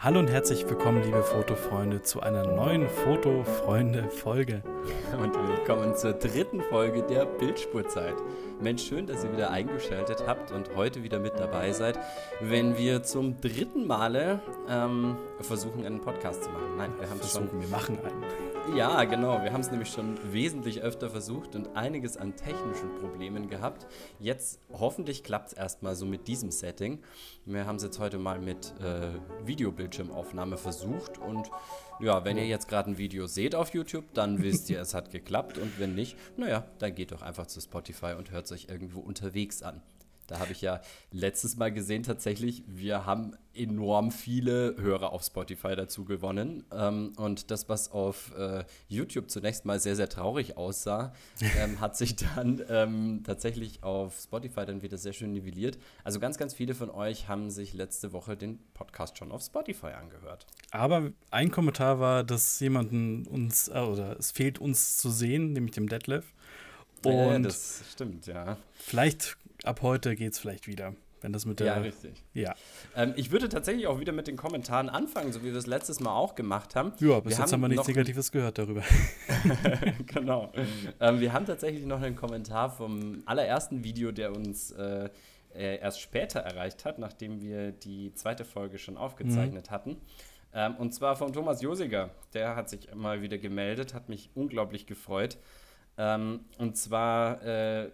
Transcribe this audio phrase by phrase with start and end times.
[0.00, 4.62] Hallo und herzlich willkommen, liebe Fotofreunde, zu einer neuen Fotofreunde-Folge.
[5.20, 8.14] Und willkommen zur dritten Folge der Bildspurzeit.
[8.60, 11.98] Mensch, schön, dass ihr wieder eingeschaltet habt und heute wieder mit dabei seid,
[12.40, 16.76] wenn wir zum dritten Male ähm, versuchen, einen Podcast zu machen.
[16.76, 17.48] Nein, wir haben es schon.
[17.60, 18.47] Wir machen einen.
[18.76, 19.42] Ja, genau.
[19.42, 23.86] Wir haben es nämlich schon wesentlich öfter versucht und einiges an technischen Problemen gehabt.
[24.20, 27.00] Jetzt hoffentlich klappt es erstmal so mit diesem Setting.
[27.44, 29.08] Wir haben es jetzt heute mal mit äh,
[29.44, 31.50] Videobildschirmaufnahme versucht und
[32.00, 35.10] ja, wenn ihr jetzt gerade ein Video seht auf YouTube, dann wisst ihr, es hat
[35.10, 38.66] geklappt und wenn nicht, naja, dann geht doch einfach zu Spotify und hört es euch
[38.68, 39.82] irgendwo unterwegs an.
[40.28, 45.74] Da habe ich ja letztes Mal gesehen, tatsächlich, wir haben enorm viele Hörer auf Spotify
[45.74, 46.64] dazu gewonnen.
[46.70, 51.14] Ähm, und das, was auf äh, YouTube zunächst mal sehr, sehr traurig aussah,
[51.58, 55.78] ähm, hat sich dann ähm, tatsächlich auf Spotify dann wieder sehr schön nivelliert.
[56.04, 59.88] Also ganz, ganz viele von euch haben sich letzte Woche den Podcast schon auf Spotify
[59.98, 60.46] angehört.
[60.70, 65.72] Aber ein Kommentar war, dass jemanden uns, äh, oder es fehlt uns zu sehen, nämlich
[65.72, 66.26] dem Detlef.
[67.02, 68.58] Und äh, das stimmt, ja.
[68.74, 70.94] Vielleicht ab heute geht es vielleicht wieder.
[71.20, 71.66] Wenn das mit der.
[71.66, 72.22] Ja, richtig.
[72.32, 72.54] Ja.
[72.94, 76.00] Ähm, ich würde tatsächlich auch wieder mit den Kommentaren anfangen, so wie wir es letztes
[76.00, 76.92] Mal auch gemacht haben.
[77.00, 78.82] Ja, bis wir jetzt haben wir nichts Negatives gehört darüber.
[80.06, 80.52] genau.
[81.00, 85.10] Ähm, wir haben tatsächlich noch einen Kommentar vom allerersten Video, der uns äh,
[85.54, 89.74] äh, erst später erreicht hat, nachdem wir die zweite Folge schon aufgezeichnet mhm.
[89.74, 89.96] hatten.
[90.54, 92.10] Ähm, und zwar von Thomas Josiger.
[92.32, 95.36] Der hat sich mal wieder gemeldet, hat mich unglaublich gefreut.
[95.96, 97.42] Ähm, und zwar.
[97.42, 97.90] Äh,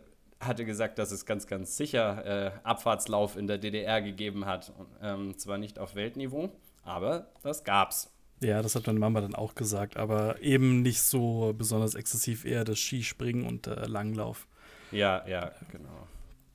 [0.47, 4.73] hatte gesagt, dass es ganz, ganz sicher äh, Abfahrtslauf in der DDR gegeben hat.
[5.03, 6.51] Ähm, zwar nicht auf Weltniveau,
[6.83, 8.11] aber das gab's.
[8.41, 12.65] Ja, das hat meine Mama dann auch gesagt, aber eben nicht so besonders exzessiv, eher
[12.65, 14.47] das Skispringen und der Langlauf.
[14.91, 16.07] Ja, ja, genau.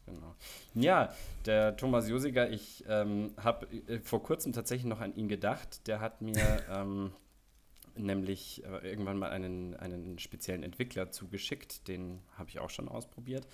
[0.06, 0.36] genau.
[0.76, 1.14] Ja,
[1.46, 5.88] der Thomas Josiger, ich ähm, habe äh, vor kurzem tatsächlich noch an ihn gedacht.
[5.88, 7.12] Der hat mir ähm,
[7.96, 11.88] nämlich äh, irgendwann mal einen, einen speziellen Entwickler zugeschickt.
[11.88, 13.48] Den habe ich auch schon ausprobiert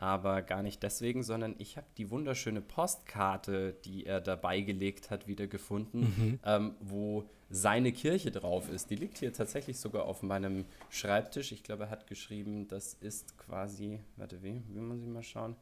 [0.00, 5.28] aber gar nicht deswegen, sondern ich habe die wunderschöne Postkarte, die er dabei gelegt hat,
[5.28, 6.40] wieder gefunden, mhm.
[6.42, 8.88] ähm, wo seine Kirche drauf ist.
[8.88, 11.52] Die liegt hier tatsächlich sogar auf meinem Schreibtisch.
[11.52, 15.54] Ich glaube, er hat geschrieben, das ist quasi, warte, wie, wie muss ich mal schauen?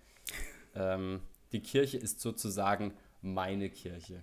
[0.76, 1.20] Ähm,
[1.50, 4.22] die Kirche ist sozusagen meine Kirche.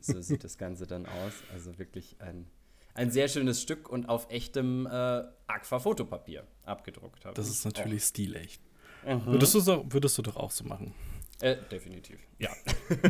[0.00, 1.32] so sieht das Ganze dann aus.
[1.52, 2.46] Also wirklich ein,
[2.94, 7.34] ein sehr schönes Stück und auf echtem äh, Aquafotopapier abgedruckt habe.
[7.34, 8.08] Das ist natürlich auch.
[8.08, 8.62] stilecht.
[9.06, 9.26] Mhm.
[9.26, 10.94] Würdest, du so, würdest du doch auch so machen?
[11.40, 12.50] Äh, definitiv, ja.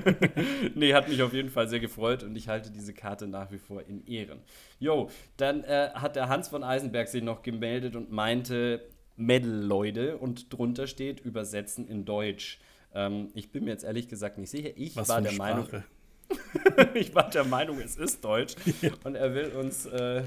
[0.75, 3.59] nee, hat mich auf jeden Fall sehr gefreut und ich halte diese Karte nach wie
[3.59, 4.41] vor in Ehren.
[4.79, 10.51] Jo, dann äh, hat der Hans von Eisenberg sich noch gemeldet und meinte, Medal-Leute und
[10.53, 12.59] drunter steht übersetzen in Deutsch.
[12.95, 14.71] Ähm, ich bin mir jetzt ehrlich gesagt nicht sicher.
[14.77, 15.85] Ich Was war der Sprache?
[16.31, 16.95] Meinung.
[16.95, 18.55] ich war der Meinung, es ist Deutsch.
[18.81, 18.91] Ja.
[19.05, 20.23] Und er will uns äh,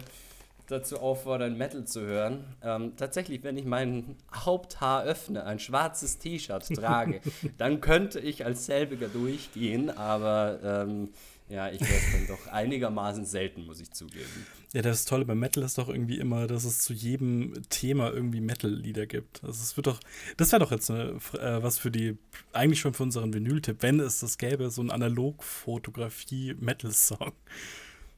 [0.68, 2.44] dazu auffordern, Metal zu hören.
[2.62, 7.22] Ähm, tatsächlich, wenn ich mein Haupthaar öffne, ein schwarzes T-Shirt trage,
[7.58, 11.10] dann könnte ich als selbiger durchgehen, aber ähm,
[11.48, 14.48] ja, ich werde es dann doch einigermaßen selten, muss ich zugeben.
[14.74, 18.42] Ja, das Tolle bei Metal ist doch irgendwie immer, dass es zu jedem Thema irgendwie
[18.42, 19.44] Metal-Lieder gibt.
[19.44, 20.00] Also es wird doch,
[20.38, 22.18] das wäre doch jetzt eine, äh, was für die,
[22.52, 27.34] eigentlich schon für unseren Vinyl-Tipp, wenn es das gäbe, so ein Analog-Fotografie-Metal-Song.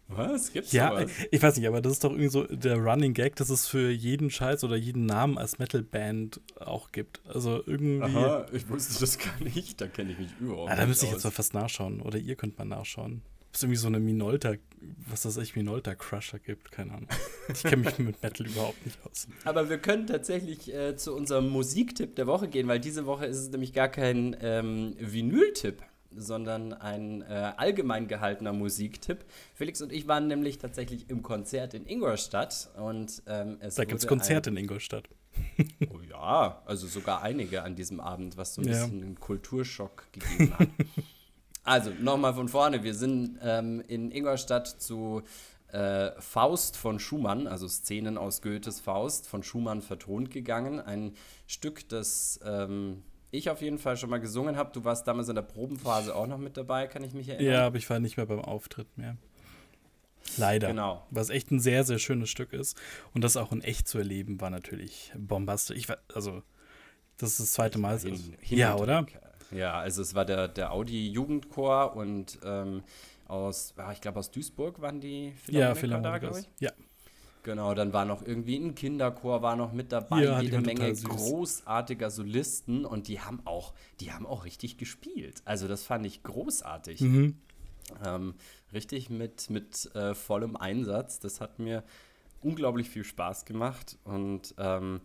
[0.10, 0.54] Was?
[0.54, 1.12] Gibt's ja, sowas?
[1.32, 3.90] ich weiß nicht, aber das ist doch irgendwie so der Running Gag, dass es für
[3.90, 7.22] jeden Scheiß oder jeden Namen als Metal-Band auch gibt.
[7.28, 8.02] Also irgendwie.
[8.02, 10.82] Aha, ich wusste das gar nicht, da kenne ich mich überhaupt ah, nicht.
[10.84, 12.02] Da müsste ich jetzt mal fast nachschauen.
[12.02, 13.22] Oder ihr könnt mal nachschauen.
[13.50, 14.54] Ob es irgendwie so eine Minolta,
[15.10, 17.10] was das echt Minolta-Crusher gibt, keine Ahnung.
[17.54, 19.28] Ich kenne mich mit Metal überhaupt nicht aus.
[19.44, 23.38] Aber wir können tatsächlich äh, zu unserem Musiktipp der Woche gehen, weil diese Woche ist
[23.38, 25.82] es nämlich gar kein ähm, Vinyl-Tipp
[26.18, 29.26] sondern ein äh, allgemein gehaltener Musiktipp.
[29.54, 34.00] Felix und ich waren nämlich tatsächlich im Konzert in Ingolstadt und ähm, es Da gibt
[34.00, 35.08] es Konzerte in Ingolstadt.
[35.94, 38.74] oh ja, also sogar einige an diesem Abend, was so ein ja.
[38.74, 40.68] bisschen einen Kulturschock gegeben hat.
[41.64, 45.24] also nochmal von vorne, wir sind ähm, in Ingolstadt zu
[45.72, 50.80] äh, Faust von Schumann, also Szenen aus Goethes Faust von Schumann vertont gegangen.
[50.80, 51.14] Ein
[51.46, 54.72] Stück, das ähm, ich auf jeden Fall schon mal gesungen habe.
[54.74, 57.54] Du warst damals in der Probenphase auch noch mit dabei, kann ich mich erinnern.
[57.54, 59.18] Ja, aber ich war nicht mehr beim Auftritt mehr.
[60.38, 60.70] Leider.
[60.70, 61.06] Genau.
[61.10, 62.78] Was echt ein sehr, sehr schönes Stück ist.
[63.14, 65.78] Und das auch in echt zu erleben, war natürlich bombastisch.
[65.78, 66.44] Ich war, also,
[67.18, 67.98] das ist das zweite Mal.
[68.00, 69.06] Hin, hin ja, oder?
[69.52, 72.84] Ja, also es war der, der Audi-Jugendchor und ähm,
[73.28, 76.50] aus, ich glaube aus Duisburg waren die Philharmoniker ja, Philharmoniker da, glaube ich.
[76.60, 76.72] Ja.
[77.48, 82.10] Genau, dann war noch irgendwie ein Kinderchor war noch mit dabei, ja, jede Menge großartiger
[82.10, 85.42] Solisten und die haben auch, die haben auch richtig gespielt.
[85.46, 87.00] Also das fand ich großartig.
[87.00, 87.38] Mhm.
[88.06, 88.34] Ähm,
[88.74, 91.22] richtig mit, mit äh, vollem Einsatz.
[91.22, 91.86] Das hat mir
[92.42, 95.00] unglaublich viel Spaß gemacht und ähm,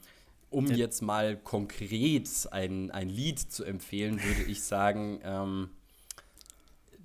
[0.50, 0.74] um ja.
[0.74, 5.70] jetzt mal konkret ein, ein Lied zu empfehlen, würde ich sagen, ähm,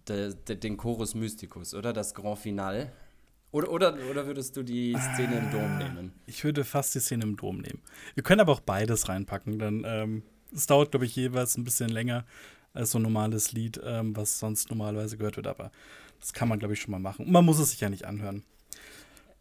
[0.09, 1.93] de, de, den Chorus Mysticus, oder?
[1.93, 2.91] Das Grand Finale.
[3.57, 6.13] Oder, oder, oder würdest du die Szene im Dom nehmen?
[6.27, 7.81] Ich würde fast die Szene im Dom nehmen.
[8.13, 10.21] Wir können aber auch beides reinpacken, denn ähm,
[10.53, 12.23] es dauert, glaube ich, jeweils ein bisschen länger
[12.75, 15.71] als so ein normales Lied, ähm, was sonst normalerweise gehört wird, aber
[16.19, 17.25] das kann man, glaube ich, schon mal machen.
[17.25, 18.43] Und man muss es sich ja nicht anhören.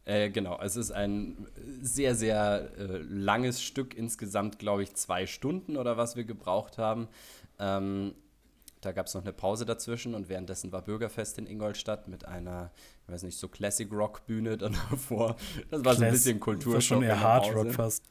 [0.07, 1.37] Äh, genau, es ist ein
[1.83, 7.09] sehr, sehr äh, langes Stück, insgesamt, glaube ich, zwei Stunden oder was wir gebraucht haben.
[7.59, 8.15] Ähm,
[8.87, 12.71] da gab es noch eine Pause dazwischen und währenddessen war Bürgerfest in Ingolstadt mit einer,
[13.03, 15.37] ich weiß nicht, so Classic Rock Bühne dann davor.
[15.71, 16.75] Das war Class so ein bisschen Kultur.
[16.75, 18.05] Das war schon eher Hard Rock fast.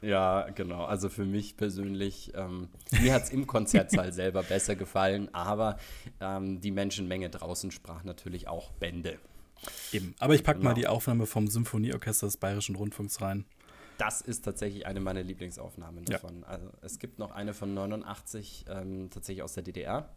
[0.00, 0.84] Ja, genau.
[0.84, 2.68] Also für mich persönlich, ähm,
[3.02, 5.76] mir hat es im Konzertsaal selber besser gefallen, aber
[6.20, 9.18] ähm, die Menschenmenge draußen sprach natürlich auch Bände.
[9.92, 10.14] Eben.
[10.20, 10.70] Aber ich packe genau.
[10.70, 13.44] mal die Aufnahme vom Symphonieorchester des Bayerischen Rundfunks rein.
[13.98, 16.40] Das ist tatsächlich eine meiner Lieblingsaufnahmen davon.
[16.42, 16.46] Ja.
[16.46, 20.08] Also es gibt noch eine von 89, ähm, tatsächlich aus der DDR.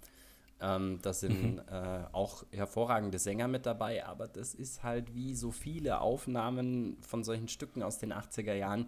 [0.62, 1.62] Ähm, da sind mhm.
[1.68, 7.24] äh, auch hervorragende Sänger mit dabei, aber das ist halt wie so viele Aufnahmen von
[7.24, 8.88] solchen Stücken aus den 80er Jahren,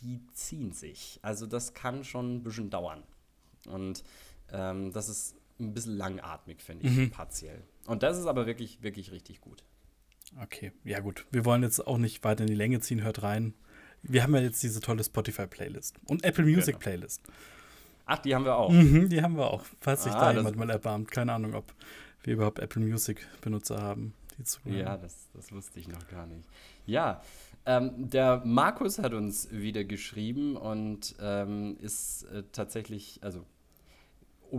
[0.00, 1.18] die ziehen sich.
[1.22, 3.02] Also das kann schon ein bisschen dauern.
[3.66, 4.04] Und
[4.52, 7.10] ähm, das ist ein bisschen langatmig, finde ich, mhm.
[7.10, 7.64] partiell.
[7.86, 9.64] Und das ist aber wirklich, wirklich richtig gut.
[10.40, 11.26] Okay, ja gut.
[11.32, 13.54] Wir wollen jetzt auch nicht weiter in die Länge ziehen, hört rein.
[14.02, 17.24] Wir haben ja jetzt diese tolle Spotify-Playlist und Apple Music-Playlist.
[17.24, 17.38] Genau.
[18.06, 18.70] Ach, die haben wir auch.
[18.70, 21.10] Mhm, die haben wir auch, falls sich ah, da jemand mal erbarmt.
[21.10, 21.74] Keine Ahnung, ob
[22.22, 26.48] wir überhaupt Apple Music-Benutzer haben, die zu Ja, das, das wusste ich noch gar nicht.
[26.86, 27.20] Ja,
[27.66, 33.44] ähm, der Markus hat uns wieder geschrieben und ähm, ist äh, tatsächlich, also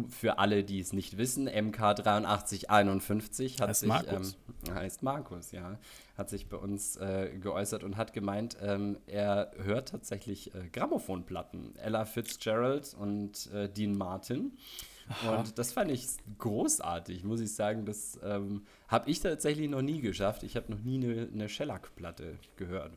[0.10, 4.38] für alle, die es nicht wissen, MK8351 hat heißt sich Markus.
[4.68, 5.80] Ähm, heißt Markus, ja,
[6.20, 11.76] hat sich bei uns äh, geäußert und hat gemeint, ähm, er hört tatsächlich äh, Grammophonplatten,
[11.78, 14.52] Ella Fitzgerald und äh, Dean Martin.
[15.08, 15.38] Aha.
[15.38, 16.06] Und das fand ich
[16.38, 17.86] großartig, muss ich sagen.
[17.86, 20.44] Das ähm, habe ich tatsächlich noch nie geschafft.
[20.44, 22.92] Ich habe noch nie eine, eine Shellac-Platte gehört.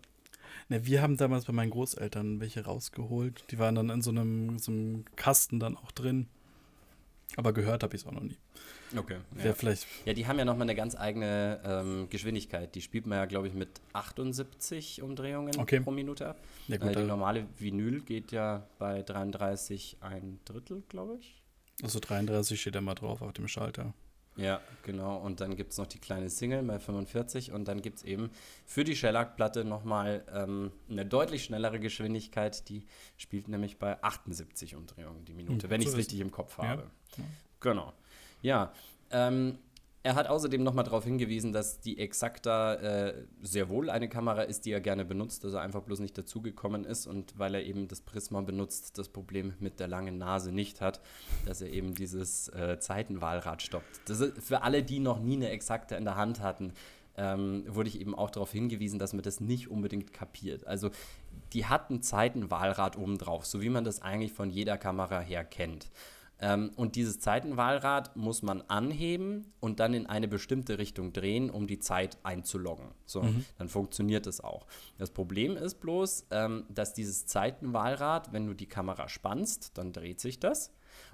[0.68, 3.44] Ne, wir haben damals bei meinen Großeltern welche rausgeholt.
[3.50, 6.26] Die waren dann in so einem, so einem Kasten dann auch drin.
[7.36, 8.36] Aber gehört habe ich es auch noch nie.
[8.96, 9.16] Okay.
[9.42, 9.54] Ja.
[9.54, 9.86] vielleicht.
[10.04, 12.74] Ja, die haben ja nochmal eine ganz eigene ähm, Geschwindigkeit.
[12.74, 15.80] Die spielt man ja, glaube ich, mit 78 Umdrehungen okay.
[15.80, 16.40] pro Minute ab.
[16.68, 21.42] Ja, gut, äh, die normale Vinyl geht ja bei 33 ein Drittel, glaube ich.
[21.82, 23.94] Also 33 steht ja mal drauf auf dem Schalter.
[24.36, 25.18] Ja, genau.
[25.18, 28.30] Und dann gibt es noch die kleine Single bei 45 und dann gibt es eben
[28.64, 32.68] für die Shellac-Platte nochmal ähm, eine deutlich schnellere Geschwindigkeit.
[32.68, 32.86] Die
[33.16, 36.82] spielt nämlich bei 78 Umdrehungen die Minute, hm, wenn ich es richtig im Kopf habe.
[36.82, 36.90] Ja.
[37.60, 37.92] Genau.
[38.42, 38.72] Ja,
[39.10, 39.58] ähm,
[40.04, 44.66] er hat außerdem nochmal darauf hingewiesen, dass die Exacta äh, sehr wohl eine Kamera ist,
[44.66, 47.86] die er gerne benutzt, dass er einfach bloß nicht dazugekommen ist und weil er eben
[47.86, 51.00] das Prisma benutzt, das Problem mit der langen Nase nicht hat,
[51.46, 54.00] dass er eben dieses äh, Zeitenwahlrad stoppt.
[54.06, 56.72] Das ist für alle, die noch nie eine Exacta in der Hand hatten,
[57.16, 60.66] ähm, wurde ich eben auch darauf hingewiesen, dass man das nicht unbedingt kapiert.
[60.66, 60.90] Also
[61.52, 65.44] die hat ein Zeitenwahlrad oben drauf, so wie man das eigentlich von jeder Kamera her
[65.44, 65.90] kennt.
[66.42, 71.68] Ähm, und dieses Zeitenwahlrad muss man anheben und dann in eine bestimmte Richtung drehen, um
[71.68, 72.88] die Zeit einzuloggen.
[73.06, 73.44] So, mhm.
[73.58, 74.66] dann funktioniert es auch.
[74.98, 80.20] Das Problem ist bloß, ähm, dass dieses Zeitenwahlrad, wenn du die Kamera spannst, dann dreht
[80.20, 80.72] sich das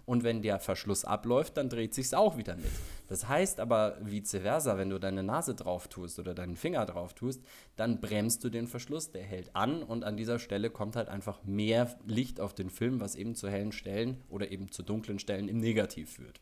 [0.08, 2.70] und wenn der Verschluss abläuft, dann dreht sich es auch wieder mit.
[3.08, 7.12] Das heißt aber vice versa, wenn du deine Nase drauf tust oder deinen Finger drauf
[7.12, 7.44] tust,
[7.76, 11.44] dann bremst du den Verschluss, der hält an und an dieser Stelle kommt halt einfach
[11.44, 15.46] mehr Licht auf den Film, was eben zu hellen Stellen oder eben zu dunklen Stellen
[15.46, 16.40] im Negativ führt.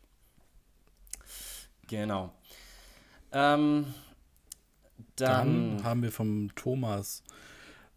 [1.87, 2.33] Genau.
[3.33, 3.93] Ähm,
[5.17, 7.21] dann, dann, haben wir vom Thomas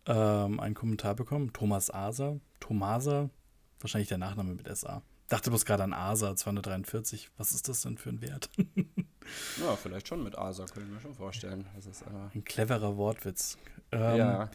[0.06, 1.52] ähm, einen Kommentar bekommen.
[1.52, 2.40] Thomas Aser.
[2.58, 3.30] Thomasa.
[3.78, 7.30] Wahrscheinlich der Nachname mit SA dachte bloß gerade an ASA 243.
[7.38, 8.50] Was ist das denn für ein Wert?
[9.60, 11.64] ja, vielleicht schon mit ASA, könnte ich mir schon vorstellen.
[11.74, 13.56] Das ist, äh ein cleverer Wortwitz.
[13.92, 14.50] Ähm, ja.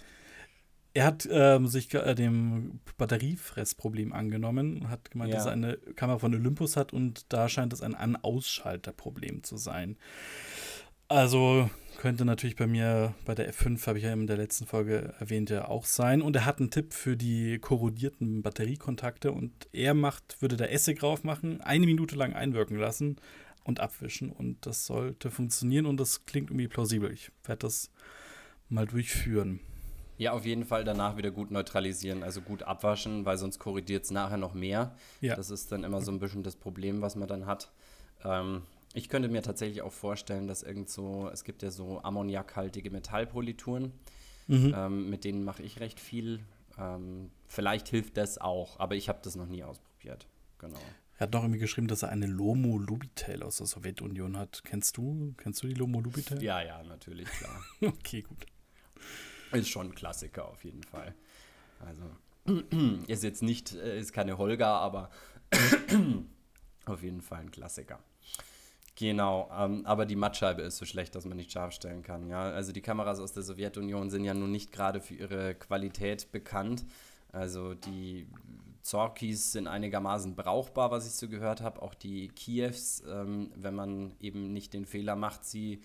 [0.94, 5.38] Er hat ähm, sich äh, dem Batteriefressproblem angenommen, hat gemeint, ja.
[5.38, 9.98] dass er eine Kamera von Olympus hat und da scheint es ein An-Ausschalter-Problem zu sein.
[11.08, 15.14] Also könnte natürlich bei mir, bei der F5 habe ich ja in der letzten Folge
[15.20, 16.22] erwähnt, ja auch sein.
[16.22, 21.00] Und er hat einen Tipp für die korrodierten Batteriekontakte und er macht, würde da Essig
[21.00, 23.18] drauf machen, eine Minute lang einwirken lassen
[23.64, 24.32] und abwischen.
[24.32, 27.12] Und das sollte funktionieren und das klingt irgendwie plausibel.
[27.12, 27.90] Ich werde das
[28.70, 29.60] mal durchführen.
[30.18, 34.12] Ja, auf jeden Fall danach wieder gut neutralisieren, also gut abwaschen, weil sonst korrodiert es
[34.12, 34.96] nachher noch mehr.
[35.20, 35.36] Ja.
[35.36, 37.72] Das ist dann immer so ein bisschen das Problem, was man dann hat.
[38.24, 38.62] Ähm,
[38.96, 43.92] ich könnte mir tatsächlich auch vorstellen, dass irgend so, es gibt ja so ammoniakhaltige Metallpolituren,
[44.48, 44.74] mhm.
[44.76, 46.40] ähm, mit denen mache ich recht viel.
[46.78, 50.28] Ähm, vielleicht hilft das auch, aber ich habe das noch nie ausprobiert.
[50.60, 50.80] Genau.
[51.18, 54.64] Er hat noch irgendwie geschrieben, dass er eine Lomo Lubitel aus der Sowjetunion hat.
[54.64, 55.34] Kennst du?
[55.38, 56.42] Kennst du die Lomo Lubitel?
[56.42, 57.62] Ja, ja, natürlich, klar.
[57.82, 58.46] okay, gut.
[59.52, 61.14] Ist schon ein Klassiker auf jeden Fall.
[61.80, 62.64] Also,
[63.08, 65.10] ist jetzt nicht, äh, ist keine Holger, aber
[66.86, 68.00] auf jeden Fall ein Klassiker.
[68.98, 72.30] Genau, ähm, aber die Mattscheibe ist so schlecht, dass man nicht scharf stellen kann.
[72.30, 72.44] Ja?
[72.44, 76.86] Also die Kameras aus der Sowjetunion sind ja nun nicht gerade für ihre Qualität bekannt.
[77.34, 78.26] Also die
[78.82, 81.82] Zorkis sind einigermaßen brauchbar, was ich so gehört habe.
[81.82, 85.82] Auch die Kievs, ähm, wenn man eben nicht den Fehler macht, sie,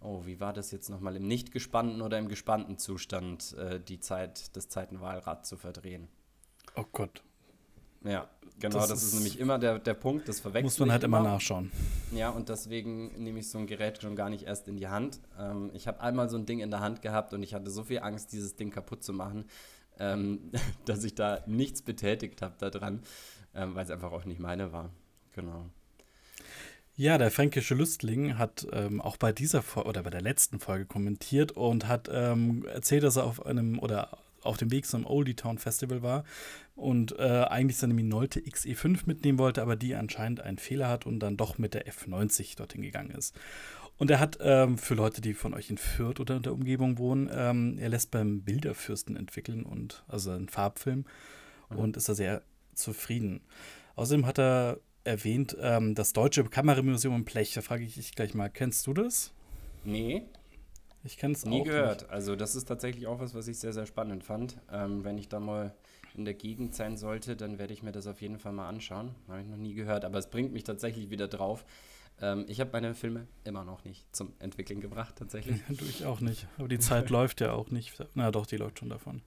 [0.00, 4.00] oh, wie war das jetzt nochmal, im nicht gespannten oder im gespannten Zustand äh, die
[4.00, 6.08] Zeit, das Zeitenwahlrad zu verdrehen.
[6.74, 7.22] Oh Gott.
[8.06, 8.28] Ja,
[8.60, 10.64] genau, das, das ist, ist, nämlich immer der, der Punkt, das verwechselt.
[10.64, 11.72] Muss man halt immer nachschauen.
[12.12, 15.20] Ja, und deswegen nehme ich so ein Gerät schon gar nicht erst in die Hand.
[15.38, 17.84] Ähm, ich habe einmal so ein Ding in der Hand gehabt und ich hatte so
[17.84, 19.46] viel Angst, dieses Ding kaputt zu machen,
[19.98, 20.50] ähm,
[20.84, 23.02] dass ich da nichts betätigt habe daran,
[23.54, 24.90] ähm, weil es einfach auch nicht meine war.
[25.32, 25.66] Genau.
[26.98, 30.86] Ja, der fränkische Lüstling hat ähm, auch bei dieser Folge oder bei der letzten Folge
[30.86, 35.34] kommentiert und hat ähm, erzählt, dass er auf einem oder auf dem Weg zum Oldie
[35.34, 36.24] Town Festival war
[36.74, 41.20] und äh, eigentlich seine Minolte XE5 mitnehmen wollte, aber die anscheinend einen Fehler hat und
[41.20, 43.34] dann doch mit der F90 dorthin gegangen ist.
[43.98, 46.98] Und er hat ähm, für Leute, die von euch in Fürth oder in der Umgebung
[46.98, 51.06] wohnen, ähm, er lässt beim Bilderfürsten entwickeln und also einen Farbfilm
[51.70, 51.78] mhm.
[51.78, 52.42] und ist da sehr
[52.74, 53.40] zufrieden.
[53.94, 57.54] Außerdem hat er erwähnt, ähm, das Deutsche Kameramuseum in Plech.
[57.54, 59.32] Da frage ich dich gleich mal, kennst du das?
[59.84, 60.24] Nee.
[61.06, 62.02] Ich kenne es Nie gehört.
[62.02, 62.10] Nicht.
[62.10, 64.58] Also das ist tatsächlich auch was, was ich sehr, sehr spannend fand.
[64.70, 65.74] Ähm, wenn ich da mal
[66.14, 69.14] in der Gegend sein sollte, dann werde ich mir das auf jeden Fall mal anschauen.
[69.28, 71.64] Habe ich noch nie gehört, aber es bringt mich tatsächlich wieder drauf.
[72.20, 75.60] Ähm, ich habe meine Filme immer noch nicht zum Entwickeln gebracht, tatsächlich.
[75.68, 76.48] Du ich auch nicht.
[76.58, 77.94] Aber die Zeit läuft ja auch nicht.
[78.14, 79.22] Na doch, die läuft schon davon.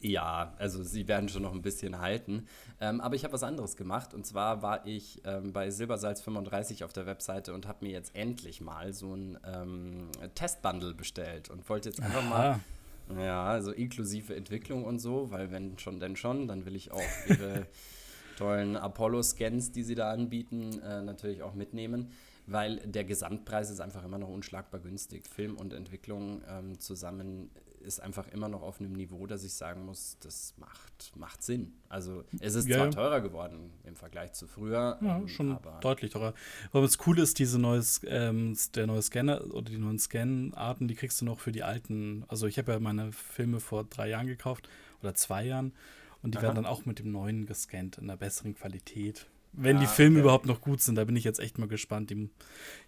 [0.00, 2.46] Ja, also sie werden schon noch ein bisschen halten.
[2.80, 4.14] Ähm, aber ich habe was anderes gemacht.
[4.14, 8.14] Und zwar war ich ähm, bei Silbersalz 35 auf der Webseite und habe mir jetzt
[8.14, 12.60] endlich mal so ein ähm, Testbundle bestellt und wollte jetzt einfach Aha.
[13.08, 16.90] mal, ja, also inklusive Entwicklung und so, weil wenn schon, denn schon, dann will ich
[16.92, 17.66] auch ihre
[18.36, 22.12] tollen Apollo-Scans, die sie da anbieten, äh, natürlich auch mitnehmen
[22.46, 25.26] weil der Gesamtpreis ist einfach immer noch unschlagbar günstig.
[25.26, 27.50] Film und Entwicklung ähm, zusammen
[27.86, 31.72] ist einfach immer noch auf einem Niveau, dass ich sagen muss, das macht, macht Sinn.
[31.88, 34.98] Also es ist ja, zwar teurer geworden im Vergleich zu früher.
[35.00, 36.34] Ja, ähm, schon deutlich teurer.
[36.72, 40.94] Aber das Coole ist, diese neues, ähm, der neue Scanner oder die neuen Scan-Arten, die
[40.94, 42.24] kriegst du noch für die alten.
[42.28, 44.68] Also ich habe ja meine Filme vor drei Jahren gekauft
[45.00, 45.72] oder zwei Jahren
[46.22, 46.44] und die Aha.
[46.44, 49.26] werden dann auch mit dem neuen gescannt in einer besseren Qualität.
[49.58, 50.22] Wenn ah, die Filme okay.
[50.22, 52.12] überhaupt noch gut sind, da bin ich jetzt echt mal gespannt.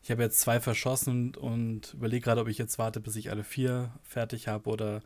[0.02, 3.42] Ich habe jetzt zwei verschossen und überlege gerade, ob ich jetzt warte, bis ich alle
[3.42, 5.02] vier fertig habe oder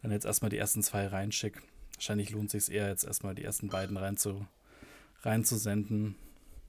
[0.00, 1.60] dann jetzt erstmal die ersten zwei reinschicke.
[1.96, 4.46] Wahrscheinlich lohnt es sich eher, jetzt erstmal die ersten beiden reinzu,
[5.22, 6.16] reinzusenden.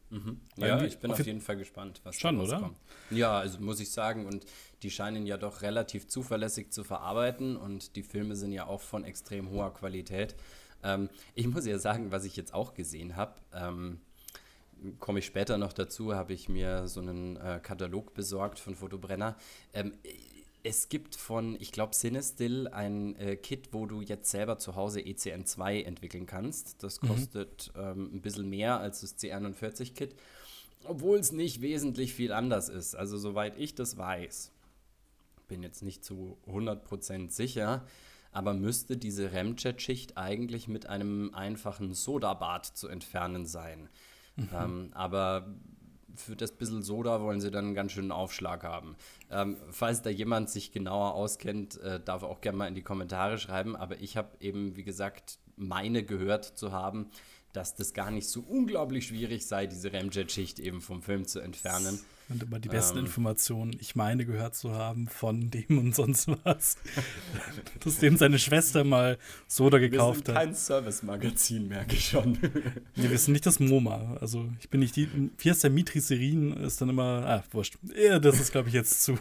[0.10, 0.42] Mhm.
[0.58, 2.72] Ja, ich bin auf, jeden Fall gespannt, was schon, da oder?
[3.10, 4.46] Ja, also muss ich sagen, und
[4.84, 9.06] die scheinen ja doch relativ zuverlässig zu verarbeiten und die Filme sind ja auch von
[9.06, 10.36] extrem hoher Qualität.
[10.84, 14.02] Ähm, ich muss ja sagen, was ich jetzt auch gesehen habe, ähm,
[15.00, 19.36] komme ich später noch dazu, habe ich mir so einen äh, Katalog besorgt von Fotobrenner.
[19.74, 19.94] Ähm,
[20.64, 25.02] es gibt von, ich glaube, Cinestill ein äh, Kit, wo du jetzt selber zu Hause
[25.02, 26.82] ECN2 entwickeln kannst.
[26.84, 27.08] Das mhm.
[27.08, 27.82] kostet mhm.
[27.82, 30.16] ähm, ein bisschen mehr als das C41-Kit,
[30.86, 32.96] obwohl es nicht wesentlich viel anders ist.
[32.96, 34.52] Also, soweit ich das weiß,
[35.50, 37.86] bin jetzt nicht zu 100% sicher,
[38.32, 43.90] aber müsste diese Remjet-Schicht eigentlich mit einem einfachen Sodabad zu entfernen sein.
[44.36, 44.50] Mhm.
[44.54, 45.56] Ähm, aber
[46.16, 48.96] für das bisschen Soda wollen sie dann einen ganz schönen Aufschlag haben.
[49.32, 53.38] Ähm, falls da jemand sich genauer auskennt, äh, darf auch gerne mal in die Kommentare
[53.38, 53.76] schreiben.
[53.76, 57.10] Aber ich habe eben, wie gesagt, meine gehört zu haben,
[57.52, 62.00] dass das gar nicht so unglaublich schwierig sei, diese Ramjet-Schicht eben vom Film zu entfernen.
[62.30, 66.30] Und immer die besten ähm, Informationen, ich meine, gehört zu haben von dem und sonst
[66.44, 66.78] was.
[67.84, 70.36] Dass dem seine Schwester mal Soda gekauft hat.
[70.36, 72.38] Kein Service-Magazin, merke ich schon.
[72.96, 74.18] nee, wir sind nicht das MoMA.
[74.22, 75.10] Also, ich bin nicht die.
[75.38, 76.54] Wie heißt der Mitri Serin?
[76.54, 77.26] Ist dann immer.
[77.26, 77.78] Ah, wurscht.
[77.96, 79.18] Ja, das ist, glaube ich, jetzt zu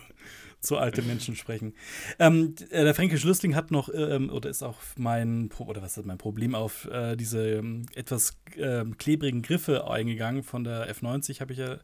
[0.63, 1.75] zu alte Menschen sprechen.
[2.19, 6.07] Ähm, äh, der Fränkisch Lüstling hat noch, ähm, oder ist auch mein, oder was ist
[6.07, 11.53] mein Problem, auf äh, diese ähm, etwas ähm, klebrigen Griffe eingegangen von der F90, habe
[11.53, 11.79] ich ja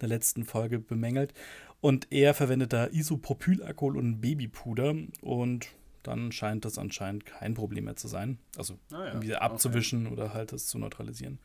[0.00, 1.34] der letzten Folge bemängelt.
[1.80, 5.68] Und er verwendet da Isopropylalkohol und Babypuder und
[6.02, 8.38] dann scheint das anscheinend kein Problem mehr zu sein.
[8.56, 10.14] Also ah ja, irgendwie abzuwischen okay.
[10.14, 11.38] oder halt das zu neutralisieren.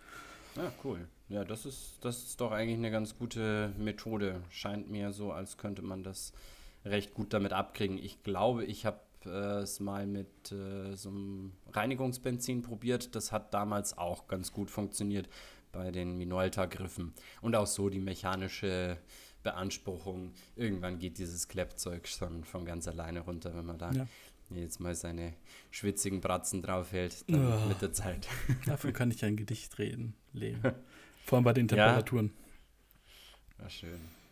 [0.56, 1.08] Ja, cool.
[1.30, 4.42] Ja, das ist, das ist doch eigentlich eine ganz gute Methode.
[4.50, 6.34] Scheint mir so, als könnte man das
[6.86, 7.98] recht gut damit abkriegen.
[7.98, 13.16] Ich glaube, ich habe äh, es mal mit äh, so einem Reinigungsbenzin probiert.
[13.16, 15.28] Das hat damals auch ganz gut funktioniert
[15.74, 17.14] bei den Minolta-Griffen.
[17.42, 18.98] Und auch so die mechanische
[19.44, 20.32] Beanspruchung.
[20.56, 24.08] Irgendwann geht dieses Kleppzeug schon von ganz alleine runter, wenn man da ja.
[24.50, 25.34] jetzt mal seine
[25.72, 27.68] schwitzigen Bratzen draufhält, dann oh.
[27.68, 28.28] mit der Zeit.
[28.66, 30.58] Dafür kann ich ein Gedicht reden, Leo.
[31.26, 32.32] Vor allem bei den Temperaturen.
[33.58, 33.64] Ja.
[33.64, 34.23] War schön.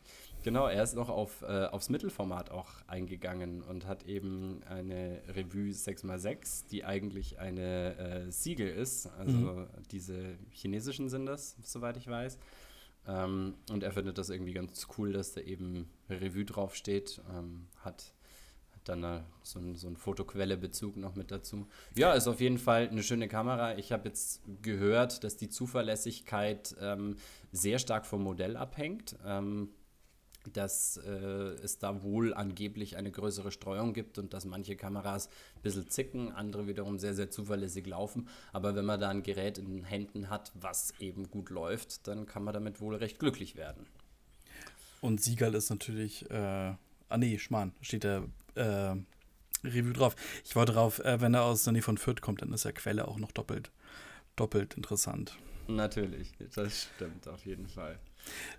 [0.44, 5.72] Genau, er ist noch auf, äh, aufs Mittelformat auch eingegangen und hat eben eine Revue
[5.72, 9.08] 6x6, die eigentlich eine äh, Siegel ist.
[9.20, 9.68] Also mhm.
[9.92, 12.40] diese chinesischen sind das, soweit ich weiß.
[13.08, 17.22] Ähm, und er findet das irgendwie ganz cool, dass da eben Revue draufsteht.
[17.32, 18.14] Ähm, hat,
[18.74, 21.68] hat dann äh, so, ein, so einen Fotoquelle-Bezug noch mit dazu.
[21.96, 23.78] Ja, ist auf jeden Fall eine schöne Kamera.
[23.78, 27.18] Ich habe jetzt gehört, dass die Zuverlässigkeit ähm,
[27.52, 29.16] sehr stark vom Modell abhängt.
[29.26, 29.70] Ähm,
[30.54, 35.62] dass äh, es da wohl angeblich eine größere Streuung gibt und dass manche Kameras ein
[35.62, 38.28] bisschen zicken, andere wiederum sehr, sehr zuverlässig laufen.
[38.54, 42.26] Aber wenn man da ein Gerät in den Händen hat, was eben gut läuft, dann
[42.26, 43.86] kann man damit wohl recht glücklich werden.
[45.02, 48.24] Und Siegal ist natürlich, äh, ah nee, Schmarrn, steht da
[48.56, 48.96] äh,
[49.64, 50.16] Review drauf.
[50.44, 52.74] Ich war drauf, äh, wenn er aus der Nähe von Fürth kommt, dann ist er
[52.74, 53.72] Quelle auch noch doppelt,
[54.36, 55.38] doppelt interessant.
[55.68, 58.00] Natürlich, das stimmt auf jeden Fall.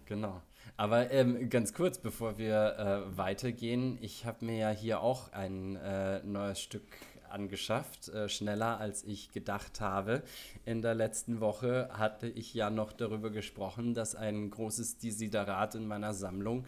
[0.06, 0.42] Genau.
[0.76, 5.76] Aber ähm, ganz kurz, bevor wir äh, weitergehen, ich habe mir ja hier auch ein
[5.76, 6.82] äh, neues Stück
[7.28, 10.22] angeschafft, äh, schneller als ich gedacht habe.
[10.64, 15.86] In der letzten Woche hatte ich ja noch darüber gesprochen, dass ein großes Desiderat in
[15.86, 16.64] meiner Sammlung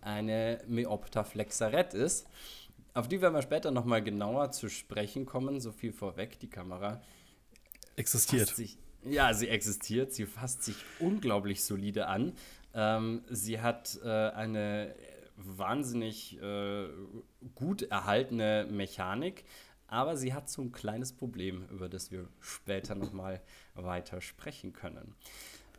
[0.00, 2.26] eine Meopta Flexaret ist.
[2.94, 5.60] Auf die werden wir später nochmal genauer zu sprechen kommen.
[5.60, 7.00] So viel vorweg, die Kamera
[7.96, 8.48] existiert.
[8.48, 10.12] Sich, ja, sie existiert.
[10.12, 12.32] Sie fasst sich unglaublich solide an.
[12.74, 14.94] Ähm, sie hat äh, eine
[15.36, 16.88] wahnsinnig äh,
[17.54, 19.44] gut erhaltene Mechanik,
[19.86, 23.40] aber sie hat so ein kleines Problem, über das wir später nochmal
[23.74, 25.14] weiter sprechen können.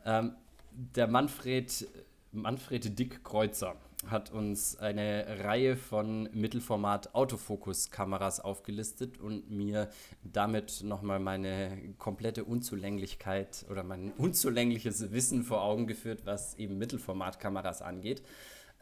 [0.04, 0.34] Ähm,
[0.72, 1.86] der Manfred,
[2.32, 3.76] Manfred Dick Kreuzer
[4.06, 9.90] hat uns eine Reihe von Mittelformat-Autofokus-Kameras aufgelistet und mir
[10.22, 17.82] damit nochmal meine komplette Unzulänglichkeit oder mein unzulängliches Wissen vor Augen geführt, was eben Mittelformat-Kameras
[17.82, 18.22] angeht.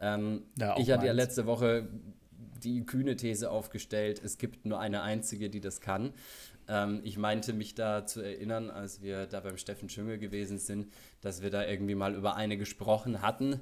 [0.01, 1.89] Ähm, ja, ich hatte ja letzte Woche
[2.63, 6.13] die kühne These aufgestellt, es gibt nur eine einzige, die das kann.
[6.69, 10.93] Ähm, ich meinte mich da zu erinnern, als wir da beim Steffen Schüngel gewesen sind,
[11.21, 13.61] dass wir da irgendwie mal über eine gesprochen hatten.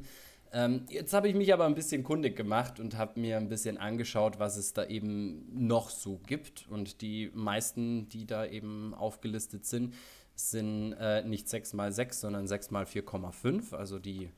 [0.56, 3.76] Ähm, jetzt habe ich mich aber ein bisschen kundig gemacht und habe mir ein bisschen
[3.76, 6.66] angeschaut, was es da eben noch so gibt.
[6.70, 9.92] Und die meisten, die da eben aufgelistet sind,
[10.34, 14.30] sind äh, nicht 6x6, sondern 6x4,5, also die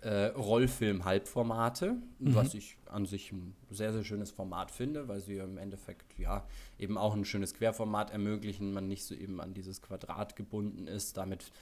[0.00, 2.34] äh, Rollfilm-Halbformate, mhm.
[2.34, 6.44] was ich an sich ein sehr, sehr schönes Format finde, weil sie im Endeffekt ja
[6.80, 11.16] eben auch ein schönes Querformat ermöglichen, man nicht so eben an dieses Quadrat gebunden ist,
[11.16, 11.52] damit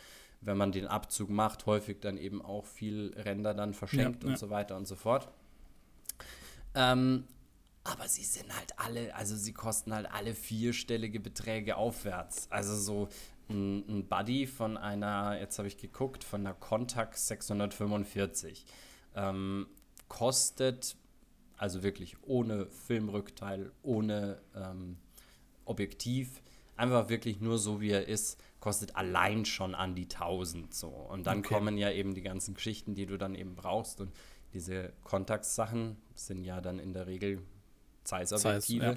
[0.40, 4.34] wenn man den Abzug macht, häufig dann eben auch viel Ränder dann verschenkt ja, und
[4.34, 4.38] ja.
[4.38, 5.28] so weiter und so fort.
[6.74, 7.24] Ähm,
[7.84, 12.46] aber sie sind halt alle, also sie kosten halt alle vierstellige Beträge aufwärts.
[12.50, 13.08] Also so
[13.48, 18.66] ein, ein Buddy von einer, jetzt habe ich geguckt, von einer Contax 645
[19.16, 19.66] ähm,
[20.08, 20.96] kostet,
[21.56, 24.98] also wirklich ohne Filmrückteil, ohne ähm,
[25.64, 26.42] Objektiv,
[26.76, 30.88] einfach wirklich nur so wie er ist, kostet allein schon an die 1000 so.
[30.88, 31.54] Und dann okay.
[31.54, 34.00] kommen ja eben die ganzen Geschichten, die du dann eben brauchst.
[34.00, 34.12] Und
[34.52, 37.42] diese Kontaktsachen sind ja dann in der Regel
[38.04, 38.84] Zeiss-Objektive.
[38.84, 38.96] ja.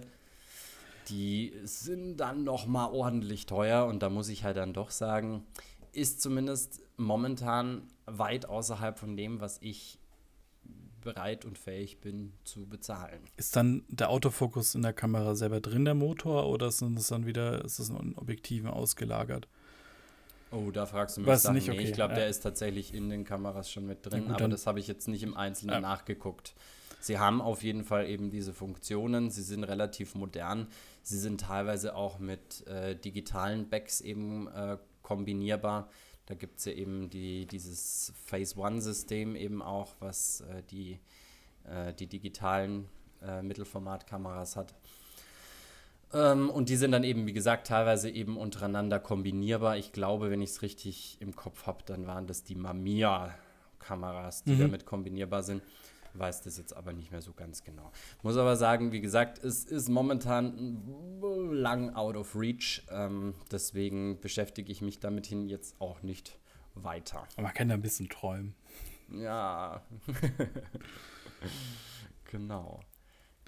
[1.09, 5.45] Die sind dann noch mal ordentlich teuer und da muss ich halt dann doch sagen,
[5.91, 9.99] ist zumindest momentan weit außerhalb von dem, was ich
[11.01, 13.19] bereit und fähig bin zu bezahlen.
[13.37, 17.25] Ist dann der Autofokus in der Kamera selber drin, der Motor, oder sind es dann
[17.25, 19.47] wieder, ist es in Objektiven ausgelagert?
[20.51, 21.77] Oh, da fragst du mich Was, nicht, okay.
[21.77, 22.19] nee, ich glaube, ja.
[22.19, 25.07] der ist tatsächlich in den Kameras schon mit drin, gut, aber das habe ich jetzt
[25.07, 25.81] nicht im Einzelnen ja.
[25.81, 26.53] nachgeguckt.
[26.99, 30.67] Sie haben auf jeden Fall eben diese Funktionen, sie sind relativ modern,
[31.01, 35.89] sie sind teilweise auch mit äh, digitalen Backs eben äh, kombinierbar.
[36.31, 40.97] Da gibt es ja eben die, dieses Phase One-System eben auch, was äh, die,
[41.65, 42.87] äh, die digitalen
[43.21, 44.73] äh, Mittelformatkameras hat.
[46.13, 49.75] Ähm, und die sind dann eben, wie gesagt, teilweise eben untereinander kombinierbar.
[49.75, 54.51] Ich glaube, wenn ich es richtig im Kopf habe, dann waren das die Mamiya-Kameras, die
[54.51, 54.59] mhm.
[54.59, 55.61] damit kombinierbar sind
[56.13, 57.91] weiß das jetzt aber nicht mehr so ganz genau.
[58.23, 60.81] Muss aber sagen, wie gesagt, es ist momentan
[61.51, 62.83] lang out of reach.
[62.89, 66.37] Ähm, deswegen beschäftige ich mich damit hin jetzt auch nicht
[66.75, 67.27] weiter.
[67.35, 68.55] Aber man kann ja ein bisschen träumen.
[69.09, 69.81] Ja.
[72.31, 72.79] genau.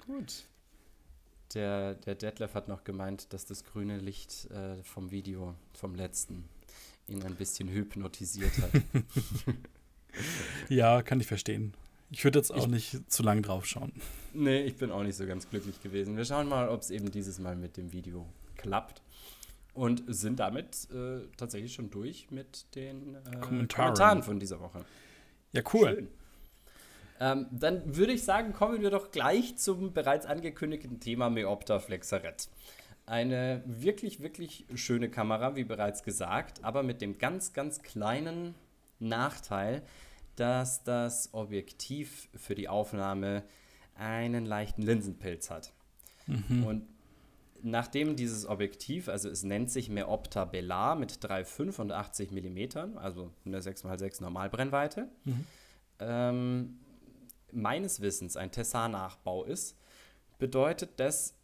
[0.06, 0.44] Gut.
[1.54, 6.48] Der, der Detlef hat noch gemeint, dass das grüne Licht äh, vom Video, vom letzten,
[7.06, 8.72] ihn ein bisschen hypnotisiert hat.
[10.68, 11.74] ja, kann ich verstehen.
[12.10, 13.92] Ich würde jetzt auch ich, nicht zu lang drauf schauen.
[14.32, 16.16] Nee, ich bin auch nicht so ganz glücklich gewesen.
[16.16, 19.02] Wir schauen mal, ob es eben dieses Mal mit dem Video klappt.
[19.74, 24.84] Und sind damit äh, tatsächlich schon durch mit den äh, Kommentaren von dieser Woche.
[25.52, 26.06] Ja, cool.
[27.20, 32.48] Ähm, dann würde ich sagen, kommen wir doch gleich zum bereits angekündigten Thema Meopta Flexaret.
[33.06, 38.54] Eine wirklich, wirklich schöne Kamera, wie bereits gesagt, aber mit dem ganz, ganz kleinen
[38.98, 39.82] Nachteil,
[40.36, 43.44] dass das Objektiv für die Aufnahme
[43.96, 45.72] einen leichten Linsenpilz hat.
[46.26, 46.64] Mhm.
[46.64, 46.88] Und
[47.62, 53.30] nachdem dieses Objektiv, also es nennt sich Meopta Bellar mit 3,5 und 80 mm, also
[53.44, 55.46] eine 6x6 Normalbrennweite, mhm.
[55.98, 56.78] ähm,
[57.52, 59.76] meines Wissens ein Tessar-Nachbau ist,
[60.38, 61.34] bedeutet das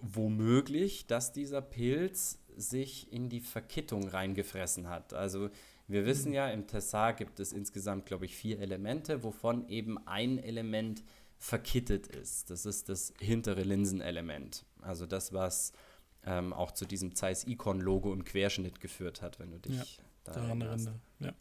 [0.00, 5.12] womöglich, dass dieser Pilz sich in die Verkittung reingefressen hat.
[5.12, 5.50] Also
[5.88, 10.38] wir wissen ja, im Tessar gibt es insgesamt, glaube ich, vier Elemente, wovon eben ein
[10.38, 11.02] Element
[11.38, 12.50] verkittet ist.
[12.50, 14.64] Das ist das hintere Linsenelement.
[14.82, 15.72] Also das, was
[16.26, 20.60] ähm, auch zu diesem Zeiss Icon-Logo im Querschnitt geführt hat, wenn du dich ja, daran
[20.60, 20.90] erinnerst.
[21.20, 21.32] Ja.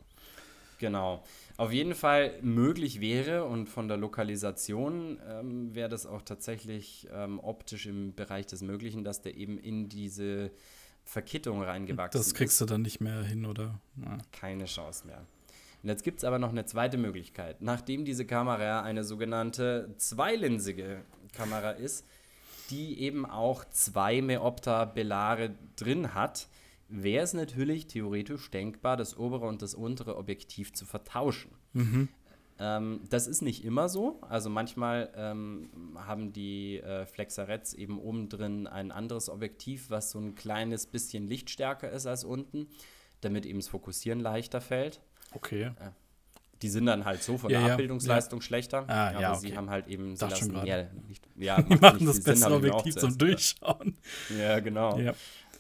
[0.80, 1.24] Genau.
[1.58, 7.40] Auf jeden Fall möglich wäre und von der Lokalisation ähm, wäre das auch tatsächlich ähm,
[7.40, 10.52] optisch im Bereich des Möglichen, dass der eben in diese
[11.08, 12.28] Verkittung reingewachsen ist.
[12.28, 12.62] Das kriegst ist.
[12.62, 13.80] du dann nicht mehr hin, oder?
[14.04, 14.18] Ja.
[14.32, 15.26] Keine Chance mehr.
[15.84, 17.62] Und jetzt gibt es aber noch eine zweite Möglichkeit.
[17.62, 21.02] Nachdem diese Kamera eine sogenannte zweilinsige
[21.34, 22.06] Kamera ist,
[22.70, 26.48] die eben auch zwei Meopta Bellare drin hat,
[26.90, 31.52] wäre es natürlich theoretisch denkbar, das obere und das untere Objektiv zu vertauschen.
[31.74, 32.10] Mhm.
[32.60, 34.20] Ähm, das ist nicht immer so.
[34.22, 40.20] Also manchmal ähm, haben die äh, Flexarets eben oben drin ein anderes Objektiv, was so
[40.20, 42.68] ein kleines bisschen lichtstärker ist als unten,
[43.22, 45.02] damit eben das Fokussieren leichter fällt.
[45.34, 45.66] Okay.
[45.80, 45.92] Äh,
[46.62, 48.46] die sind dann halt so von ja, der Abbildungsleistung ja.
[48.46, 48.86] schlechter.
[48.88, 49.40] Ah, aber ja, okay.
[49.40, 51.28] sie haben halt eben, sie lassen mehr Licht.
[51.36, 53.96] Ja, die machen das bessere Objektiv zum Durchschauen.
[54.38, 55.00] Ja, genau.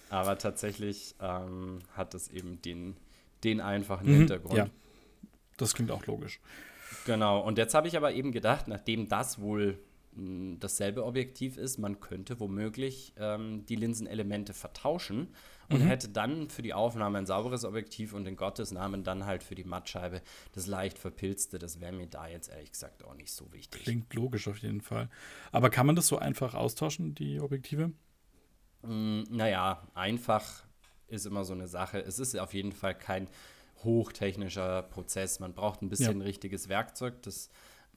[0.10, 2.95] Aber tatsächlich ähm, hat es eben den,
[3.43, 4.57] den einfachen mhm, Hintergrund.
[4.57, 4.69] Ja,
[5.57, 6.39] das klingt auch logisch.
[7.07, 9.79] Genau, und jetzt habe ich aber eben gedacht, nachdem das wohl
[10.11, 15.29] mh, hm, dasselbe Objektiv ist, man könnte womöglich ähm, die Linsenelemente vertauschen
[15.69, 15.87] und mhm.
[15.87, 19.55] hätte dann für die Aufnahme ein sauberes Objektiv und in Gottes Namen dann halt für
[19.55, 21.59] die Mattscheibe das leicht verpilzte.
[21.59, 23.83] Das wäre mir da jetzt ehrlich gesagt auch nicht so wichtig.
[23.83, 25.09] Klingt logisch auf jeden Fall.
[25.53, 27.93] Aber kann man das so einfach austauschen, die Objektive?
[28.81, 30.65] Mm, naja, einfach
[31.07, 31.99] ist immer so eine Sache.
[31.99, 33.29] Es ist auf jeden Fall kein
[33.83, 35.39] hochtechnischer Prozess.
[35.39, 36.25] Man braucht ein bisschen ja.
[36.25, 37.21] richtiges Werkzeug.
[37.21, 37.49] Das,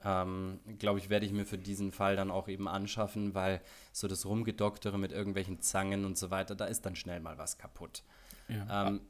[0.04, 3.60] ähm, glaube ich, werde ich mir für diesen Fall dann auch eben anschaffen, weil
[3.92, 7.58] so das Rumgedoktere mit irgendwelchen Zangen und so weiter, da ist dann schnell mal was
[7.58, 8.02] kaputt.
[8.48, 8.88] Ja.
[8.88, 9.00] Ähm,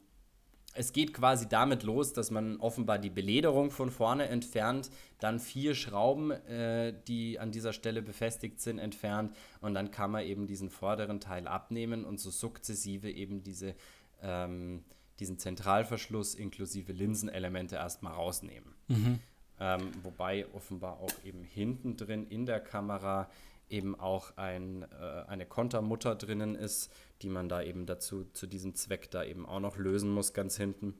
[0.73, 5.75] es geht quasi damit los, dass man offenbar die Belederung von vorne entfernt, dann vier
[5.75, 10.69] Schrauben, äh, die an dieser Stelle befestigt sind, entfernt und dann kann man eben diesen
[10.69, 13.75] vorderen Teil abnehmen und so sukzessive eben diese
[14.21, 14.85] ähm,
[15.21, 18.73] diesen Zentralverschluss inklusive Linsenelemente erstmal rausnehmen.
[18.87, 19.19] Mhm.
[19.59, 23.29] Ähm, wobei offenbar auch eben hinten drin in der Kamera
[23.69, 28.73] eben auch ein, äh, eine Kontermutter drinnen ist, die man da eben dazu zu diesem
[28.75, 30.95] Zweck da eben auch noch lösen muss, ganz hinten.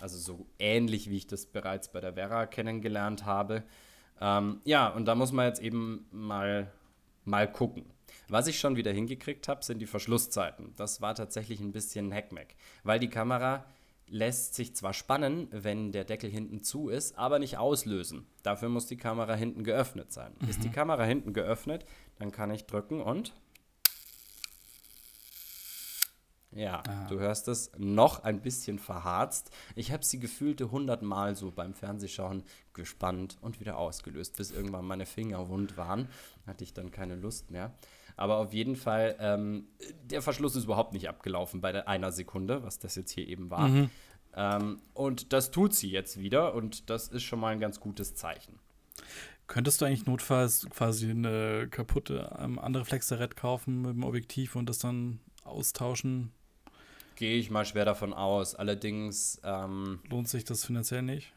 [0.00, 3.64] Also so ähnlich wie ich das bereits bei der Vera kennengelernt habe.
[4.20, 6.70] Ähm, ja, und da muss man jetzt eben mal,
[7.24, 7.84] mal gucken.
[8.28, 10.72] Was ich schon wieder hingekriegt habe, sind die Verschlusszeiten.
[10.76, 13.64] Das war tatsächlich ein bisschen Hackmack, weil die Kamera
[14.06, 18.26] lässt sich zwar spannen, wenn der Deckel hinten zu ist, aber nicht auslösen.
[18.42, 20.32] Dafür muss die Kamera hinten geöffnet sein.
[20.40, 20.48] Mhm.
[20.48, 21.86] Ist die Kamera hinten geöffnet,
[22.18, 23.34] dann kann ich drücken und
[26.54, 27.06] ja, ah.
[27.08, 29.50] du hörst es noch ein bisschen verharzt.
[29.74, 34.84] Ich habe sie gefühlte 100 Mal so beim Fernsehschauen gespannt und wieder ausgelöst, bis irgendwann
[34.84, 36.08] meine Finger wund waren.
[36.46, 37.74] Hatte ich dann keine Lust mehr.
[38.16, 39.66] Aber auf jeden Fall, ähm,
[40.04, 43.68] der Verschluss ist überhaupt nicht abgelaufen bei einer Sekunde, was das jetzt hier eben war.
[43.68, 43.90] Mhm.
[44.36, 48.14] Ähm, und das tut sie jetzt wieder und das ist schon mal ein ganz gutes
[48.14, 48.58] Zeichen.
[49.46, 54.68] Könntest du eigentlich notfalls quasi eine kaputte ähm, andere Flexerett kaufen mit dem Objektiv und
[54.68, 56.32] das dann austauschen?
[57.16, 58.54] Gehe ich mal schwer davon aus.
[58.54, 61.32] Allerdings ähm, lohnt sich das finanziell nicht.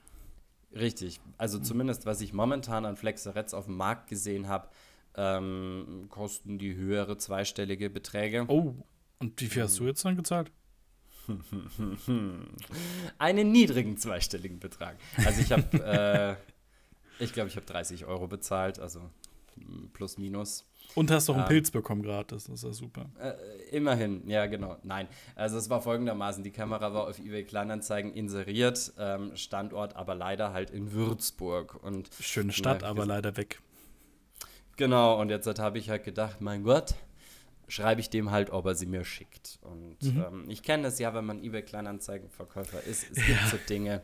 [0.74, 1.20] Richtig.
[1.38, 1.64] Also mhm.
[1.64, 4.70] zumindest, was ich momentan an Flexeretts auf dem Markt gesehen habe,
[5.18, 8.46] ähm, kosten die höhere zweistellige Beträge.
[8.48, 8.76] Oh,
[9.20, 10.52] und wie viel hast du jetzt dann gezahlt?
[13.18, 14.96] Einen niedrigen zweistelligen Betrag.
[15.26, 16.38] Also ich habe,
[17.20, 19.02] äh, ich glaube, ich habe 30 Euro bezahlt, also
[19.56, 20.66] hm, plus minus.
[20.96, 23.10] Und hast doch einen ähm, Pilz bekommen gratis, das ist ja super.
[23.20, 23.34] Äh,
[23.76, 24.78] immerhin, ja genau.
[24.84, 30.16] Nein, also es war folgendermaßen, die Kamera war auf eBay Kleinanzeigen inseriert, ähm, Standort aber
[30.16, 31.84] leider halt in Würzburg.
[31.84, 33.60] Und, Schöne Stadt, aber leider weg.
[34.78, 36.94] Genau, und jetzt habe ich halt gedacht, mein Gott,
[37.68, 39.60] schreibe ich dem halt, ob er sie mir schickt.
[39.62, 40.26] Und mhm.
[40.26, 43.26] ähm, ich kenne das ja, wenn man eBay Kleinanzeigenverkäufer ist, es ja.
[43.26, 44.04] gibt so Dinge,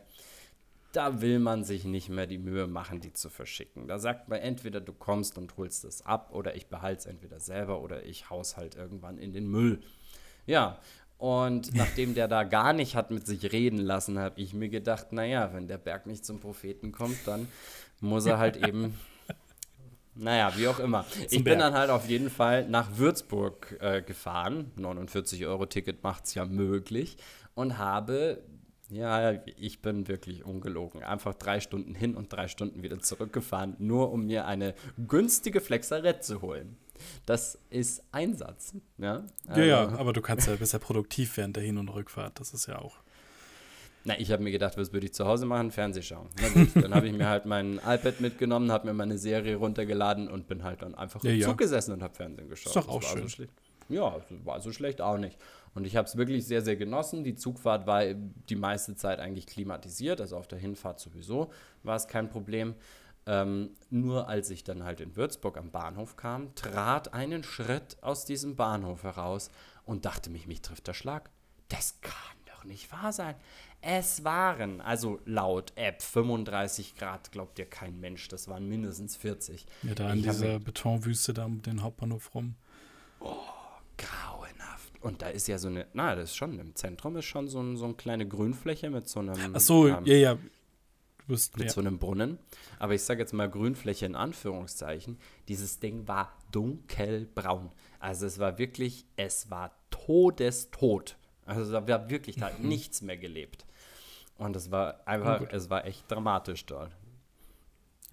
[0.92, 3.88] da will man sich nicht mehr die Mühe machen, die zu verschicken.
[3.88, 7.40] Da sagt man entweder du kommst und holst es ab oder ich behalte es entweder
[7.40, 9.80] selber oder ich haus halt irgendwann in den Müll.
[10.46, 10.78] Ja,
[11.18, 15.12] und nachdem der da gar nicht hat mit sich reden lassen, habe ich mir gedacht,
[15.12, 17.48] naja, wenn der Berg nicht zum Propheten kommt, dann
[18.00, 18.94] muss er halt eben
[20.14, 21.04] naja, wie auch immer.
[21.30, 24.70] Ich bin dann halt auf jeden Fall nach Würzburg äh, gefahren.
[24.76, 27.16] 49 Euro Ticket macht es ja möglich.
[27.54, 28.42] Und habe,
[28.90, 34.12] ja, ich bin wirklich ungelogen, einfach drei Stunden hin und drei Stunden wieder zurückgefahren, nur
[34.12, 34.74] um mir eine
[35.06, 36.76] günstige Flexarette zu holen.
[37.26, 38.74] Das ist Einsatz.
[38.98, 41.88] Ja, also, ja, ja, aber du kannst ja, bist ja produktiv während der Hin- und
[41.88, 42.40] Rückfahrt.
[42.40, 43.03] Das ist ja auch.
[44.06, 45.70] Na, ich habe mir gedacht, was würde ich zu Hause machen?
[45.70, 46.28] Fernseh schauen.
[46.40, 50.28] Na gut, dann habe ich mir halt mein iPad mitgenommen, habe mir meine Serie runtergeladen
[50.28, 51.56] und bin halt dann einfach ja, im Zug ja.
[51.56, 52.66] gesessen und habe Fernsehen geschaut.
[52.66, 53.26] Ist doch auch schön.
[53.26, 53.44] So
[53.88, 55.38] ja, war so schlecht auch nicht.
[55.74, 57.24] Und ich habe es wirklich sehr, sehr genossen.
[57.24, 61.50] Die Zugfahrt war die meiste Zeit eigentlich klimatisiert, also auf der Hinfahrt sowieso
[61.82, 62.74] war es kein Problem.
[63.26, 68.26] Ähm, nur als ich dann halt in Würzburg am Bahnhof kam, trat einen Schritt aus
[68.26, 69.50] diesem Bahnhof heraus
[69.86, 71.30] und dachte mich, mich trifft der Schlag.
[71.68, 72.33] Das kann
[72.64, 73.34] doch nicht wahr sein.
[73.80, 78.28] Es waren, also laut App, 35 Grad, glaubt dir kein Mensch.
[78.28, 79.66] Das waren mindestens 40.
[79.82, 82.54] Ja, da in ich dieser Betonwüste da um den Hauptbahnhof rum.
[83.20, 83.36] Oh,
[83.98, 84.92] grauenhaft.
[85.02, 87.60] Und da ist ja so eine, na, das ist schon, im Zentrum ist schon so,
[87.60, 89.54] ein, so eine kleine Grünfläche mit so einem.
[89.54, 90.34] Ach so, ähm, ja, ja.
[90.34, 91.72] Du bist, mit ja.
[91.72, 92.38] so einem Brunnen.
[92.78, 95.18] Aber ich sage jetzt mal Grünfläche in Anführungszeichen.
[95.48, 97.70] Dieses Ding war dunkelbraun.
[97.98, 101.16] Also es war wirklich, es war todestot.
[101.46, 102.68] Also da war wirklich da mhm.
[102.68, 103.66] nichts mehr gelebt.
[104.36, 106.90] Und es war einfach, oh, es war echt dramatisch dort.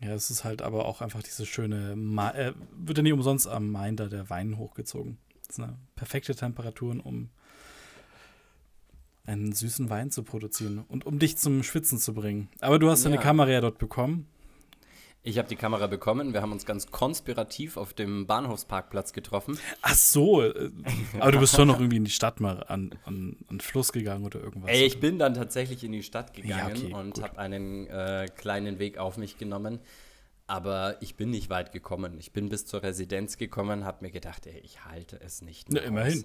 [0.02, 3.48] Ja, es ist halt aber auch einfach diese schöne, Ma äh, wird ja nicht umsonst
[3.48, 5.18] am Main da der Wein hochgezogen.
[5.48, 7.30] Das eine perfekte Temperaturen, um
[9.26, 12.50] einen süßen Wein zu produzieren und um dich zum Schwitzen zu bringen.
[12.60, 13.10] Aber du hast ja.
[13.10, 14.28] deine Kamera ja dort bekommen.
[15.24, 16.34] Ich habe die Kamera bekommen.
[16.34, 19.60] Wir haben uns ganz konspirativ auf dem Bahnhofsparkplatz getroffen.
[19.84, 20.42] Ach so.
[20.42, 20.72] Äh,
[21.20, 24.26] aber du bist schon noch irgendwie in die Stadt mal an, an, an Fluss gegangen
[24.26, 24.72] oder irgendwas.
[24.72, 28.28] Ey, ich bin dann tatsächlich in die Stadt gegangen ja, okay, und habe einen äh,
[28.36, 29.80] kleinen Weg auf mich genommen.
[30.48, 32.18] Aber ich bin nicht weit gekommen.
[32.20, 35.84] Ich bin bis zur Residenz gekommen, habe mir gedacht, ey, ich halte es nicht mehr.
[35.84, 36.24] Ja, immerhin.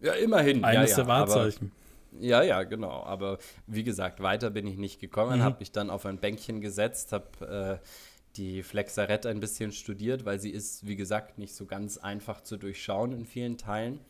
[0.00, 0.64] Ja, immerhin.
[0.64, 1.70] Eines ja, der Wahrzeichen.
[2.18, 3.04] Ja, ja, genau.
[3.04, 5.44] Aber wie gesagt, weiter bin ich nicht gekommen, mhm.
[5.44, 7.86] habe mich dann auf ein Bänkchen gesetzt, habe äh,
[8.36, 12.56] die Flexarette ein bisschen studiert, weil sie ist, wie gesagt, nicht so ganz einfach zu
[12.56, 14.00] durchschauen in vielen Teilen.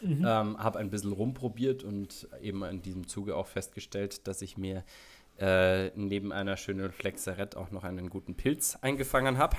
[0.00, 0.24] Mhm.
[0.26, 4.84] Ähm, habe ein bisschen rumprobiert und eben in diesem Zuge auch festgestellt, dass ich mir
[5.38, 9.56] äh, neben einer schönen Flexarette auch noch einen guten Pilz eingefangen habe.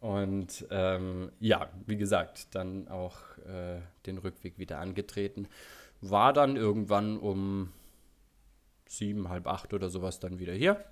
[0.00, 5.48] Und ähm, ja, wie gesagt, dann auch äh, den Rückweg wieder angetreten.
[6.00, 7.72] War dann irgendwann um
[8.86, 10.84] sieben, halb acht oder sowas dann wieder hier.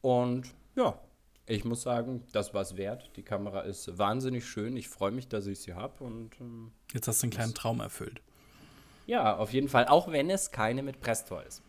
[0.00, 0.98] Und ja,
[1.46, 3.10] ich muss sagen, das war es wert.
[3.16, 4.76] Die Kamera ist wahnsinnig schön.
[4.76, 6.04] Ich freue mich, dass ich sie habe.
[6.04, 8.20] Und ähm, jetzt hast du einen kleinen Traum erfüllt.
[9.06, 9.86] Ja, auf jeden Fall.
[9.88, 11.62] Auch wenn es keine mit Presto ist.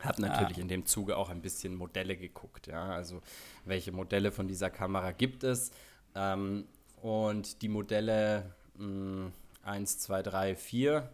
[0.00, 0.60] Habe natürlich ah.
[0.60, 2.66] in dem Zuge auch ein bisschen Modelle geguckt.
[2.66, 3.22] Ja, also
[3.64, 5.70] welche Modelle von dieser Kamera gibt es?
[6.14, 6.66] Ähm,
[7.00, 9.30] und die Modelle mh,
[9.62, 11.10] 1, 2, 3, 4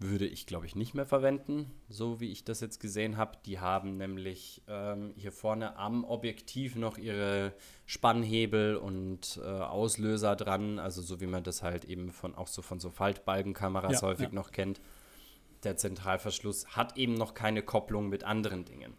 [0.00, 3.36] würde ich, glaube ich, nicht mehr verwenden, so wie ich das jetzt gesehen habe.
[3.44, 7.52] Die haben nämlich ähm, hier vorne am Objektiv noch ihre
[7.84, 12.62] Spannhebel und äh, Auslöser dran, also so wie man das halt eben von auch so
[12.62, 14.34] von so Faltbalkenkameras ja, häufig ja.
[14.34, 14.80] noch kennt.
[15.64, 18.94] Der Zentralverschluss hat eben noch keine Kopplung mit anderen Dingen.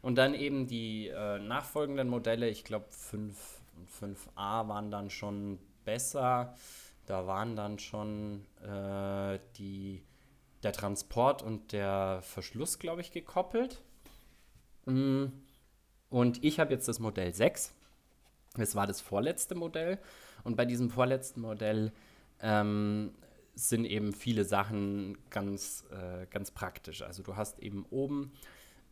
[0.00, 5.58] Und dann eben die äh, nachfolgenden Modelle, ich glaube 5 und 5a waren dann schon
[5.84, 6.54] besser.
[7.04, 10.02] Da waren dann schon äh, die
[10.62, 13.82] der Transport und der Verschluss, glaube ich, gekoppelt.
[14.86, 15.26] Mm.
[16.10, 17.72] Und ich habe jetzt das Modell 6.
[18.56, 19.98] Das war das vorletzte Modell.
[20.42, 21.92] Und bei diesem vorletzten Modell
[22.40, 23.12] ähm,
[23.54, 27.02] sind eben viele Sachen ganz, äh, ganz praktisch.
[27.02, 28.32] Also du hast eben oben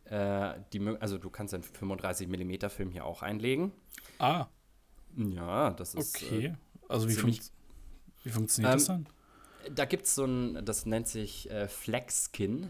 [0.09, 3.71] äh, die, also du kannst einen 35 mm Film hier auch einlegen.
[4.19, 4.47] Ah.
[5.15, 6.15] Ja, das ist.
[6.15, 6.45] Okay.
[6.45, 6.53] Äh,
[6.87, 7.37] also wie, fun
[8.23, 9.07] wie funktioniert ähm, das dann?
[9.73, 12.69] Da gibt es so ein, das nennt sich äh, Flexskin.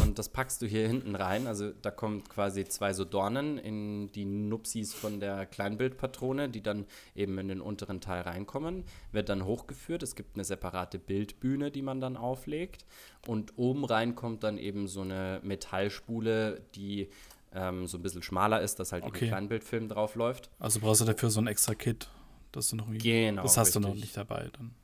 [0.00, 1.46] Und das packst du hier hinten rein.
[1.46, 6.86] Also da kommen quasi zwei so Dornen in die Nupsis von der Kleinbildpatrone, die dann
[7.14, 8.84] eben in den unteren Teil reinkommen.
[9.10, 10.02] Wird dann hochgeführt.
[10.02, 12.84] Es gibt eine separate Bildbühne, die man dann auflegt.
[13.26, 17.08] Und oben rein kommt dann eben so eine Metallspule, die
[17.54, 19.28] ähm, so ein bisschen schmaler ist, dass halt okay.
[19.28, 20.48] Kleinbildfilm drauf läuft.
[20.58, 22.08] Also brauchst du dafür so ein extra Kit,
[22.52, 23.26] dass du noch irgendwie.
[23.26, 23.42] Genau.
[23.42, 23.82] Das hast richtig.
[23.82, 24.74] du noch nicht dabei dann.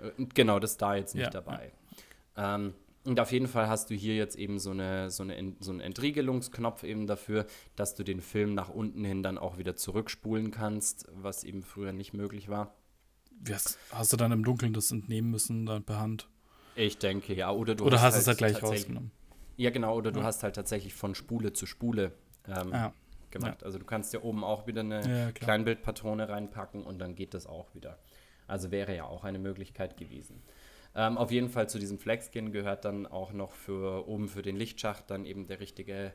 [0.00, 1.72] Äh, genau, das ist da jetzt nicht ja, dabei.
[2.36, 5.70] Ähm, und auf jeden Fall hast du hier jetzt eben so, eine, so, eine, so
[5.70, 10.50] einen Entriegelungsknopf eben dafür, dass du den Film nach unten hin dann auch wieder zurückspulen
[10.50, 12.74] kannst, was eben früher nicht möglich war.
[13.48, 16.28] Hast, hast du dann im Dunkeln das entnehmen müssen, dann per Hand?
[16.74, 17.52] Ich denke, ja.
[17.52, 19.12] Oder du oder hast, hast es halt gleich rausgenommen.
[19.56, 19.96] Ja, genau.
[19.96, 20.26] Oder du ja.
[20.26, 22.12] hast halt tatsächlich von Spule zu Spule
[22.48, 22.92] ähm, ja.
[23.30, 23.60] gemacht.
[23.60, 23.66] Ja.
[23.66, 27.72] Also du kannst ja oben auch wieder eine Kleinbildpatrone reinpacken und dann geht das auch
[27.74, 27.98] wieder.
[28.46, 30.42] Also wäre ja auch eine Möglichkeit gewesen.
[30.94, 34.56] Ähm, auf jeden Fall zu diesem Flexskin gehört dann auch noch für oben für den
[34.56, 36.12] Lichtschacht dann eben der richtige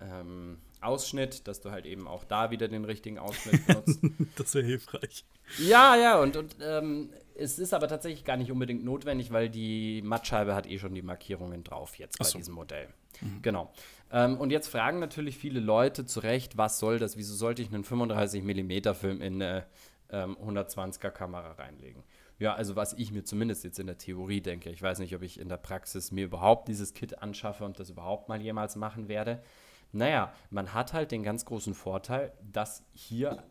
[0.00, 4.00] ähm, Ausschnitt, dass du halt eben auch da wieder den richtigen Ausschnitt benutzt.
[4.36, 5.24] das wäre hilfreich.
[5.58, 10.02] Ja, ja, und, und ähm, es ist aber tatsächlich gar nicht unbedingt notwendig, weil die
[10.02, 12.38] Mattscheibe hat eh schon die Markierungen drauf jetzt bei so.
[12.38, 12.88] diesem Modell.
[13.20, 13.42] Mhm.
[13.42, 13.72] Genau.
[14.12, 17.16] Ähm, und jetzt fragen natürlich viele Leute zu Recht, was soll das?
[17.16, 19.66] Wieso sollte ich einen 35 mm Film in eine
[20.10, 22.02] ähm, 120er Kamera reinlegen?
[22.38, 24.70] Ja, also was ich mir zumindest jetzt in der Theorie denke.
[24.70, 27.90] Ich weiß nicht, ob ich in der Praxis mir überhaupt dieses Kit anschaffe und das
[27.90, 29.42] überhaupt mal jemals machen werde.
[29.90, 33.42] Naja, man hat halt den ganz großen Vorteil, dass hier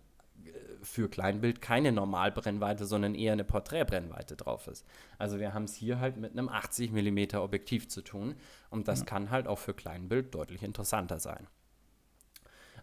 [0.45, 0.49] äh,
[0.81, 4.85] für Kleinbild keine Normalbrennweite, sondern eher eine Porträtbrennweite drauf ist.
[5.17, 8.35] Also wir haben es hier halt mit einem 80 mm Objektiv zu tun
[8.69, 9.05] und das ja.
[9.05, 11.47] kann halt auch für Kleinbild deutlich interessanter sein.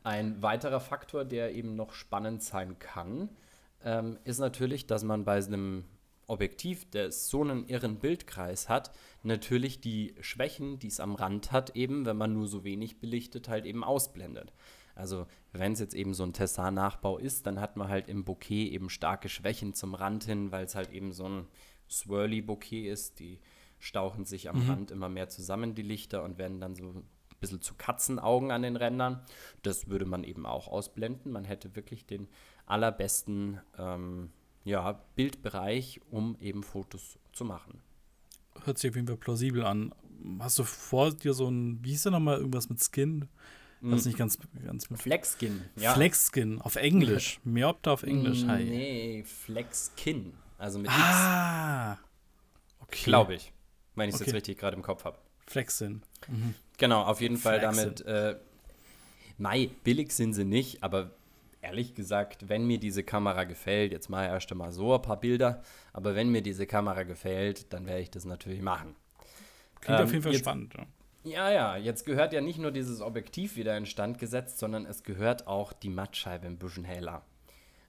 [0.02, 3.30] Ein weiterer Faktor, der eben noch spannend sein kann,
[3.84, 5.84] ähm, ist natürlich, dass man bei einem
[6.26, 8.90] Objektiv, der so einen irren Bildkreis hat,
[9.22, 13.48] natürlich die Schwächen, die es am Rand hat, eben, wenn man nur so wenig belichtet,
[13.48, 14.52] halt eben ausblendet.
[14.94, 18.72] Also wenn es jetzt eben so ein Tessar-Nachbau ist, dann hat man halt im Bouquet
[18.72, 21.46] eben starke Schwächen zum Rand hin, weil es halt eben so ein
[21.90, 23.18] Swirly-Bouquet ist.
[23.18, 23.40] Die
[23.78, 24.70] stauchen sich am mhm.
[24.70, 27.02] Rand immer mehr zusammen, die Lichter, und werden dann so
[27.44, 29.20] bisschen zu Katzenaugen an den Rändern.
[29.62, 31.32] Das würde man eben auch ausblenden.
[31.32, 32.28] Man hätte wirklich den
[32.66, 34.30] allerbesten ähm,
[34.64, 37.80] ja, Bildbereich, um eben Fotos zu machen.
[38.64, 39.94] Hört sich auf jeden Fall plausibel an.
[40.38, 43.28] Hast du vor dir so ein, wie hieß der nochmal, irgendwas mit Skin?
[43.80, 44.08] Was hm.
[44.08, 45.92] nicht ganz, ganz mit Flexskin, ja.
[45.92, 47.38] Flexskin, auf Englisch.
[47.44, 48.64] Meopta auf Englisch, hm, hi.
[48.64, 50.32] Nee, Flexkin.
[50.56, 52.00] Also mit ah, X.
[52.80, 53.04] Okay.
[53.04, 53.52] Glaube ich.
[53.94, 54.30] Wenn ich es okay.
[54.30, 55.18] jetzt richtig gerade im Kopf habe.
[55.46, 56.02] Flexskin.
[56.28, 56.54] Mhm.
[56.78, 57.36] Genau, auf jeden.
[57.36, 58.00] Fall damit.
[58.02, 58.36] Äh,
[59.36, 61.10] Mai, billig sind sie nicht, aber
[61.60, 65.62] ehrlich gesagt, wenn mir diese Kamera gefällt, jetzt mal erst einmal so ein paar Bilder,
[65.92, 68.94] aber wenn mir diese Kamera gefällt, dann werde ich das natürlich machen.
[69.80, 70.74] Klingt ähm, auf jeden Fall jetzt, spannend.
[70.74, 70.86] Ja.
[71.24, 75.46] Ja, ja, jetzt gehört ja nicht nur dieses Objektiv wieder instand gesetzt, sondern es gehört
[75.46, 77.24] auch die Mattscheibe ein bisschen heller.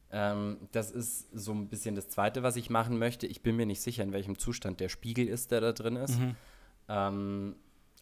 [0.09, 3.27] Ähm, das ist so ein bisschen das Zweite, was ich machen möchte.
[3.27, 6.17] Ich bin mir nicht sicher, in welchem Zustand der Spiegel ist, der da drin ist.
[6.17, 6.35] Mhm.
[6.87, 7.55] Ähm,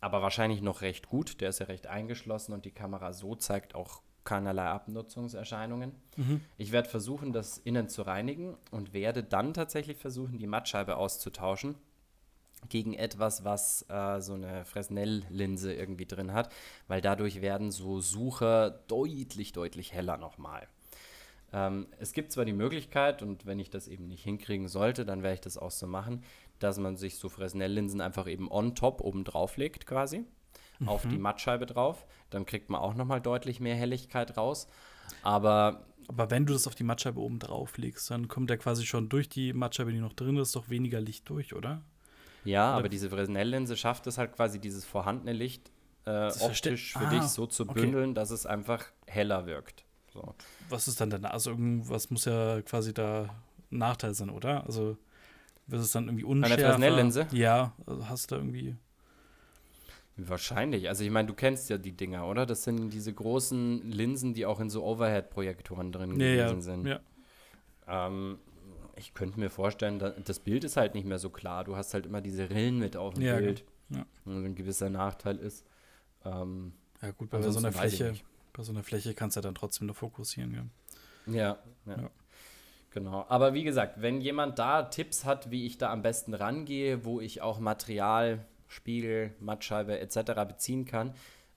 [0.03, 1.39] aber wahrscheinlich noch recht gut.
[1.41, 5.93] Der ist ja recht eingeschlossen und die Kamera so zeigt auch keinerlei Abnutzungserscheinungen.
[6.17, 6.41] Mhm.
[6.57, 11.75] Ich werde versuchen, das innen zu reinigen und werde dann tatsächlich versuchen, die Mattscheibe auszutauschen
[12.69, 16.53] gegen etwas, was äh, so eine Fresnel-Linse irgendwie drin hat,
[16.87, 20.67] weil dadurch werden so Sucher deutlich, deutlich heller nochmal.
[21.51, 25.23] Ähm, es gibt zwar die Möglichkeit, und wenn ich das eben nicht hinkriegen sollte, dann
[25.23, 26.23] werde ich das auch so machen,
[26.63, 30.25] dass man sich so Fresnel-Linsen einfach eben on top oben drauf legt quasi
[30.79, 30.89] mhm.
[30.89, 31.17] auf die.
[31.17, 32.05] Mattscheibe drauf.
[32.29, 34.67] Dann kriegt man auch nochmal deutlich mehr Helligkeit raus.
[35.21, 38.85] Aber aber wenn du das auf die Mattscheibe oben drauf legst, dann kommt ja quasi
[38.85, 41.81] schon durch die Mattscheibe, die noch drin ist, doch weniger Licht durch, oder?
[42.43, 42.79] Ja, oder?
[42.79, 45.71] aber diese Fresnel-Linse schafft es halt quasi, dieses vorhandene Licht
[46.05, 48.13] äh, optisch für ah, dich so zu bündeln, okay.
[48.15, 49.85] dass es einfach heller wirkt.
[50.13, 50.35] So.
[50.69, 51.25] Was ist dann denn?
[51.25, 53.29] Also irgendwas muss ja quasi da
[53.71, 54.65] ein Nachteil sein, oder?
[54.65, 54.97] Also
[55.67, 56.55] wird es dann irgendwie unschärfer?
[56.55, 57.27] Eine Fresnel-Linse?
[57.31, 58.75] Ja, also hast du da irgendwie
[60.15, 60.89] Wahrscheinlich.
[60.89, 62.45] Also ich meine, du kennst ja die Dinger, oder?
[62.45, 66.85] Das sind diese großen Linsen, die auch in so Overhead-Projektoren drin ja, gewesen sind.
[66.85, 66.99] Ja.
[67.87, 68.37] Ähm,
[68.95, 71.63] ich könnte mir vorstellen, das Bild ist halt nicht mehr so klar.
[71.63, 73.65] Du hast halt immer diese Rillen mit auf dem ja, Bild.
[73.89, 74.05] Ja.
[74.25, 75.65] Und ein gewisser Nachteil ist.
[76.25, 78.13] Ähm, ja gut, bei so einer Fläche,
[78.53, 80.65] bei so einer Fläche kannst du ja dann trotzdem nur fokussieren, ja.
[81.33, 81.57] Ja,
[81.87, 82.09] ja.
[82.93, 83.25] Genau.
[83.27, 87.19] Aber wie gesagt, wenn jemand da Tipps hat, wie ich da am besten rangehe, wo
[87.19, 90.33] ich auch Material Spiegel, Mattscheibe etc.
[90.47, 91.13] beziehen kann,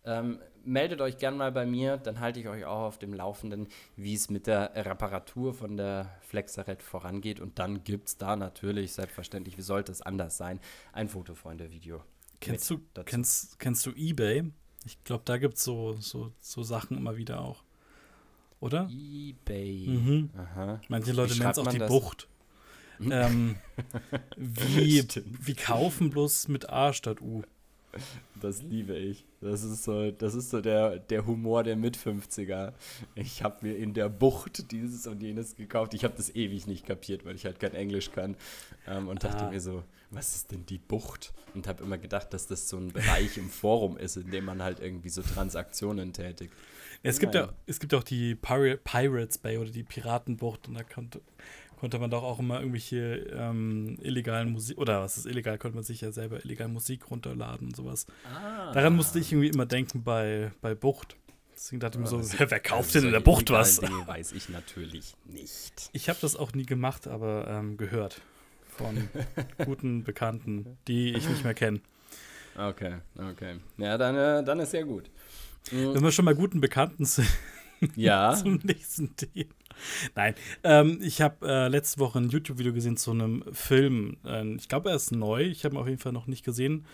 [0.09, 3.67] Ähm, meldet euch gern mal bei mir, dann halte ich euch auch auf dem Laufenden,
[3.97, 7.41] wie es mit der Reparatur von der Flexaret vorangeht.
[7.41, 10.61] Und dann gibt es da natürlich, selbstverständlich, wie sollte es anders sein,
[10.93, 12.05] ein Fotofreunde-Video.
[12.39, 14.45] Kennst du, kennst, kennst du Ebay?
[14.85, 17.65] Ich glaube, da gibt es so, so, so Sachen immer wieder auch.
[18.61, 18.89] Oder?
[18.91, 19.87] Ebay.
[19.89, 20.31] Mhm.
[20.89, 21.89] Manche Leute nennen es auch die das?
[21.89, 22.29] Bucht.
[23.01, 23.57] ähm,
[24.37, 25.05] wie,
[25.41, 27.43] wie kaufen bloß mit A statt U?
[28.41, 29.25] Das liebe ich.
[29.41, 32.73] Das ist so, das ist so der, der Humor der Mit-50er.
[33.15, 35.95] Ich habe mir in der Bucht dieses und jenes gekauft.
[35.95, 38.37] Ich habe das ewig nicht kapiert, weil ich halt kein Englisch kann.
[38.87, 39.51] Ähm, und dachte ah.
[39.51, 41.33] mir so, was ist denn die Bucht?
[41.55, 44.63] Und habe immer gedacht, dass das so ein Bereich im Forum ist, in dem man
[44.63, 46.53] halt irgendwie so Transaktionen tätigt.
[47.07, 50.83] Es gibt ja, es gibt auch die Pir Pirates Bay oder die Piratenbucht und da
[50.83, 51.21] konnte,
[51.79, 55.85] konnte man doch auch immer irgendwelche ähm, illegalen Musik, oder was ist illegal, konnte man
[55.85, 58.07] sich ja selber illegal Musik runterladen und sowas.
[58.25, 58.73] Ah.
[58.73, 61.17] Daran musste ich irgendwie immer denken bei, bei Bucht.
[61.55, 63.81] Deswegen dachte ich mir so, wer, wer kauft also denn in der Bucht was?
[63.81, 65.89] Dinge weiß ich natürlich nicht.
[65.93, 68.21] Ich habe das auch nie gemacht, aber ähm, gehört
[68.69, 69.09] von
[69.65, 71.81] guten Bekannten, die ich nicht mehr kenne.
[72.59, 73.57] Okay, okay.
[73.77, 75.11] Ja, dann, äh, dann ist ja gut.
[75.73, 75.95] Mhm.
[75.95, 77.29] Wenn wir schon mal guten Bekannten sind.
[77.95, 78.35] Ja.
[78.35, 79.51] zum nächsten Thema.
[80.15, 84.17] Nein, ähm, ich habe äh, letzte Woche ein YouTube-Video gesehen zu einem Film.
[84.25, 85.43] Äh, ich glaube, er ist neu.
[85.43, 86.87] Ich habe ihn auf jeden Fall noch nicht gesehen.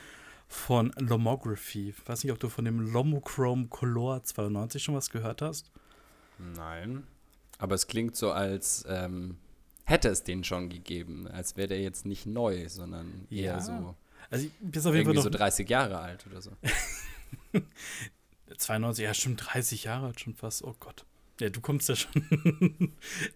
[0.49, 1.91] Von Lomography.
[1.91, 5.71] Ich weiß nicht, ob du von dem Lomochrome Color 92 schon was gehört hast.
[6.57, 7.05] Nein.
[7.59, 9.37] Aber es klingt so, als ähm,
[9.85, 11.29] hätte es den schon gegeben.
[11.29, 13.61] Als wäre der jetzt nicht neu, sondern eher ja.
[13.61, 13.95] so.
[14.31, 16.51] Also, ich bin auf jeden Fall noch so 30 Jahre alt oder so.
[18.57, 20.65] 92, ja, schon 30 Jahre alt schon fast.
[20.65, 21.05] Oh Gott.
[21.41, 22.23] Ja, du kommst ja schon.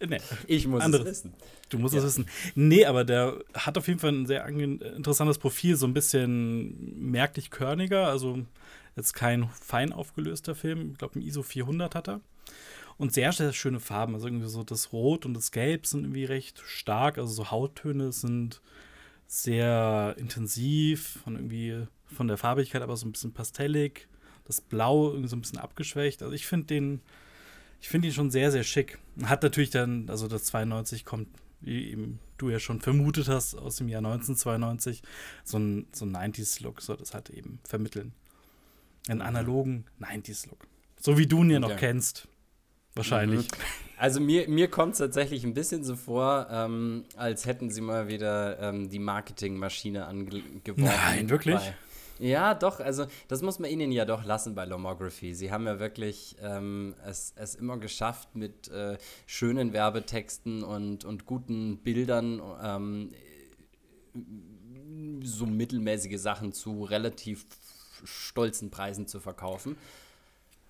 [0.06, 1.06] nee, ich muss anderes.
[1.06, 1.34] es wissen.
[1.70, 2.00] Du musst ja.
[2.00, 2.26] es wissen.
[2.54, 7.50] Nee, aber der hat auf jeden Fall ein sehr interessantes Profil, so ein bisschen merklich
[7.50, 8.44] körniger, also
[8.94, 10.92] jetzt kein fein aufgelöster Film.
[10.92, 12.20] Ich glaube, ein ISO 400 hat er.
[12.98, 14.14] Und sehr, sehr schöne Farben.
[14.14, 17.18] Also irgendwie so das Rot und das Gelb sind irgendwie recht stark.
[17.18, 18.62] Also so Hauttöne sind
[19.26, 24.06] sehr intensiv, von irgendwie von der Farbigkeit aber so ein bisschen pastellig
[24.46, 26.22] das Blau irgendwie so ein bisschen abgeschwächt.
[26.22, 27.00] Also ich finde den,
[27.80, 28.98] ich finde ihn schon sehr, sehr schick.
[29.24, 31.28] Hat natürlich dann, also das 92 kommt,
[31.60, 35.02] wie eben du ja schon vermutet hast, aus dem Jahr 1992,
[35.44, 38.12] so ein, so ein 90s-Look soll das halt eben vermitteln.
[39.08, 40.66] Einen analogen 90s-Look.
[41.00, 41.76] So wie du ihn ja noch ja.
[41.76, 42.28] kennst.
[42.94, 43.46] Wahrscheinlich.
[43.46, 43.56] Mhm.
[43.98, 48.08] Also mir, mir kommt es tatsächlich ein bisschen so vor, ähm, als hätten sie mal
[48.08, 50.84] wieder ähm, die Marketingmaschine angeworfen.
[50.84, 51.56] Nein, wirklich?
[51.56, 51.74] Bei,
[52.18, 55.34] ja, doch, also das muss man ihnen ja doch lassen bei Lomography.
[55.34, 58.96] Sie haben ja wirklich ähm, es, es immer geschafft, mit äh,
[59.26, 63.10] schönen Werbetexten und, und guten Bildern ähm,
[65.22, 67.46] so mittelmäßige Sachen zu relativ
[68.04, 69.76] stolzen Preisen zu verkaufen.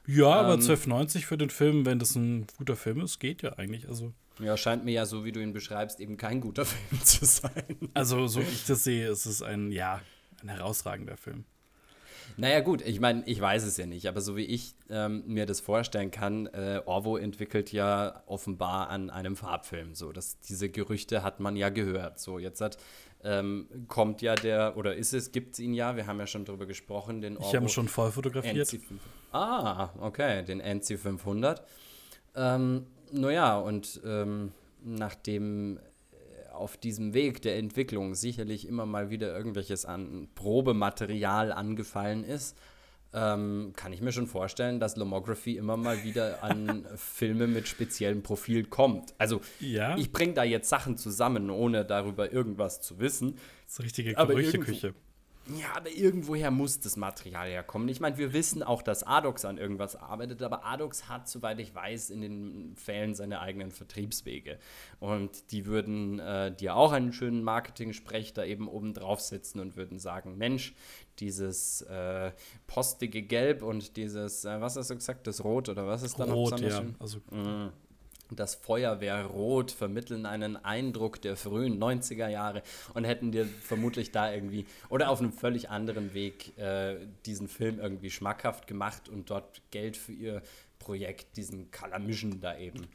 [0.06, 3.58] Ja, aber ähm, 12,90 für den Film, wenn das ein guter Film ist, geht ja
[3.58, 3.88] eigentlich.
[3.88, 4.12] Also.
[4.38, 7.76] Ja, scheint mir ja, so wie du ihn beschreibst, eben kein guter Film zu sein.
[7.94, 10.00] Also, so wie ich das sehe, ist es ein, ja,
[10.42, 11.44] ein herausragender Film.
[12.36, 15.46] Naja, gut, ich meine, ich weiß es ja nicht, aber so wie ich ähm, mir
[15.46, 19.94] das vorstellen kann, äh, Orvo entwickelt ja offenbar an einem Farbfilm.
[19.94, 22.18] So, dass diese Gerüchte hat man ja gehört.
[22.18, 22.78] So, jetzt hat,
[23.24, 26.44] ähm, kommt ja der, oder ist es, gibt es ihn ja, wir haben ja schon
[26.44, 27.48] drüber gesprochen, den Orvo.
[27.48, 28.72] Ich habe ihn schon voll fotografiert.
[28.72, 28.80] NC
[29.32, 31.62] ah, okay, den NC500.
[32.34, 34.52] Ähm, naja, und ähm,
[34.84, 35.78] nachdem
[36.56, 42.56] auf diesem Weg der Entwicklung sicherlich immer mal wieder irgendwelches an Probematerial angefallen ist,
[43.12, 48.22] ähm, kann ich mir schon vorstellen, dass Lomography immer mal wieder an Filme mit speziellem
[48.22, 49.14] Profil kommt.
[49.16, 49.96] Also ja.
[49.96, 53.36] ich bringe da jetzt Sachen zusammen, ohne darüber irgendwas zu wissen.
[53.64, 54.94] Das ist eine richtige Gerüchteküche.
[55.54, 57.88] Ja, aber irgendwoher muss das Material herkommen.
[57.88, 61.74] Ich meine, wir wissen auch, dass Adox an irgendwas arbeitet, aber Adox hat, soweit ich
[61.74, 64.58] weiß, in den Fällen seine eigenen Vertriebswege.
[64.98, 69.98] Und die würden äh, dir auch einen schönen Marketing-Sprech da eben oben draufsetzen und würden
[69.98, 70.74] sagen: Mensch,
[71.20, 72.32] dieses äh,
[72.66, 76.26] postige Gelb und dieses, äh, was hast du gesagt, das Rot oder was ist da
[76.26, 76.82] noch Rot, ja.
[76.98, 77.70] Also, mm
[78.30, 82.62] das Feuerwehrrot vermitteln einen Eindruck der frühen 90er Jahre
[82.94, 87.78] und hätten dir vermutlich da irgendwie oder auf einem völlig anderen Weg äh, diesen Film
[87.78, 90.42] irgendwie schmackhaft gemacht und dort Geld für ihr
[90.78, 92.88] Projekt, diesen Kalamischen da eben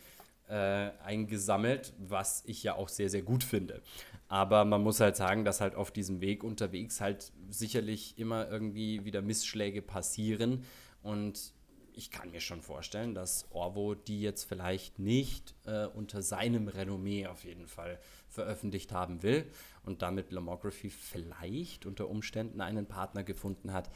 [0.51, 3.81] äh, eingesammelt, was ich ja auch sehr, sehr gut finde.
[4.27, 9.05] Aber man muss halt sagen, dass halt auf diesem Weg unterwegs halt sicherlich immer irgendwie
[9.05, 10.65] wieder Missschläge passieren
[11.03, 11.53] und
[11.95, 17.27] ich kann mir schon vorstellen, dass Orvo die jetzt vielleicht nicht äh, unter seinem Renommee
[17.27, 19.45] auf jeden Fall veröffentlicht haben will
[19.83, 23.89] und damit Lomography vielleicht unter Umständen einen Partner gefunden hat,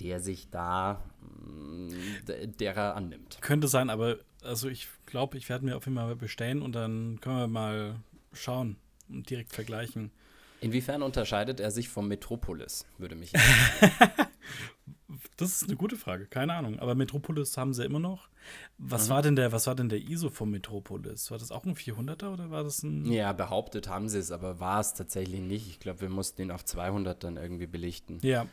[0.00, 1.88] der sich da mm,
[2.58, 3.38] derer annimmt.
[3.40, 7.20] Könnte sein, aber also ich glaube, ich werde mir auf jeden Fall bestellen und dann
[7.20, 7.96] können wir mal
[8.32, 8.76] schauen
[9.08, 10.10] und direkt vergleichen.
[10.60, 13.32] Inwiefern unterscheidet er sich vom Metropolis, würde mich
[15.36, 16.78] Das ist eine gute Frage, keine Ahnung.
[16.78, 18.28] Aber Metropolis haben sie immer noch.
[18.78, 19.12] Was, mhm.
[19.12, 21.30] war denn der, was war denn der ISO vom Metropolis?
[21.30, 23.06] War das auch ein 400er oder war das ein.
[23.06, 25.68] Ja, behauptet haben sie es, aber war es tatsächlich nicht.
[25.68, 28.18] Ich glaube, wir mussten ihn auf 200 dann irgendwie belichten.
[28.22, 28.46] Ja,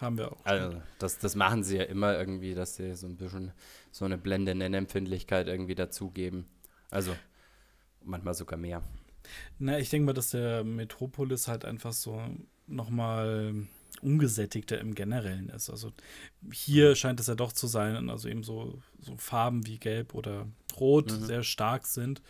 [0.00, 0.44] haben wir auch.
[0.44, 3.52] Also, das, das machen sie ja immer irgendwie, dass sie so ein bisschen
[3.90, 6.46] so eine blende Nennempfindlichkeit irgendwie dazugeben.
[6.90, 7.14] Also,
[8.04, 8.82] manchmal sogar mehr.
[9.58, 12.20] Na, ich denke mal, dass der Metropolis halt einfach so
[12.66, 13.54] nochmal
[14.02, 15.70] ungesättigter im Generellen ist.
[15.70, 15.92] Also
[16.52, 20.46] hier scheint es ja doch zu sein, also eben so, so Farben wie Gelb oder
[20.78, 21.24] Rot mhm.
[21.24, 22.22] sehr stark sind.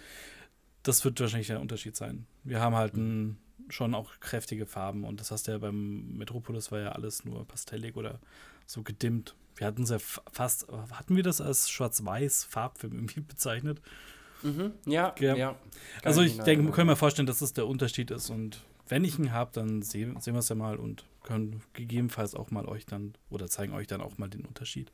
[0.82, 2.26] Das wird wahrscheinlich der Unterschied sein.
[2.44, 3.36] Wir haben halt mhm.
[3.68, 7.46] schon auch kräftige Farben und das hast du ja beim Metropolis war ja alles nur
[7.46, 8.20] pastellig oder
[8.66, 9.34] so gedimmt.
[9.56, 13.80] Wir hatten es ja fast, hatten wir das als schwarz-weiß Farbfilm irgendwie bezeichnet?
[14.42, 14.72] Mhm.
[14.86, 15.56] Ja, ja, ja.
[16.02, 19.18] Also ich denke, wir können mir vorstellen, dass das der Unterschied ist und wenn ich
[19.18, 22.86] ihn habe, dann sehen, sehen wir es ja mal und können gegebenenfalls auch mal euch
[22.86, 24.92] dann oder zeigen euch dann auch mal den Unterschied.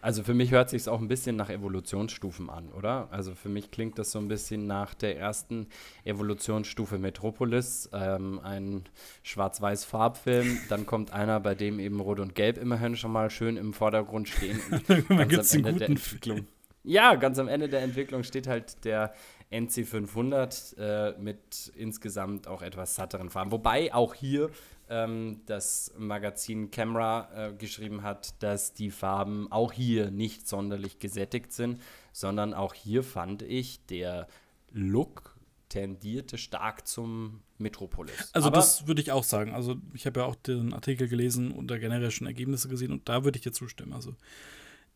[0.00, 3.08] Also für mich hört sich auch ein bisschen nach Evolutionsstufen an, oder?
[3.10, 5.68] Also für mich klingt das so ein bisschen nach der ersten
[6.04, 8.84] Evolutionsstufe Metropolis, ähm, ein
[9.22, 10.58] Schwarz-Weiß-Farbfilm.
[10.68, 14.28] Dann kommt einer, bei dem eben Rot und Gelb immerhin schon mal schön im Vordergrund
[14.28, 14.60] stehen.
[15.08, 16.46] Dann gibt es guten der Entwicklung.
[16.82, 19.12] Ja, ganz am Ende der Entwicklung steht halt der
[19.50, 23.50] NC500 äh, mit insgesamt auch etwas satteren Farben.
[23.50, 24.50] Wobei auch hier
[24.88, 31.52] ähm, das Magazin Camera äh, geschrieben hat, dass die Farben auch hier nicht sonderlich gesättigt
[31.52, 31.80] sind,
[32.12, 34.28] sondern auch hier fand ich, der
[34.72, 35.36] Look
[35.68, 38.30] tendierte stark zum Metropolis.
[38.32, 39.54] Also Aber das würde ich auch sagen.
[39.54, 43.08] Also ich habe ja auch den Artikel gelesen und da generell schon Ergebnisse gesehen und
[43.08, 43.92] da würde ich dir zustimmen.
[43.92, 44.14] Also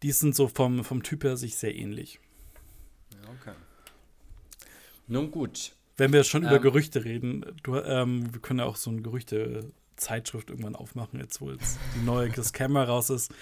[0.02, 2.20] die sind so vom, vom Typ her sich sehr ähnlich.
[3.12, 3.56] Ja, okay.
[5.06, 5.72] Nun gut.
[5.96, 9.02] Wenn wir schon ähm, über Gerüchte reden, du, ähm, wir können ja auch so ein
[9.02, 13.32] Gerüchte Zeitschrift irgendwann aufmachen, jetzt wo jetzt die neue Camera raus ist,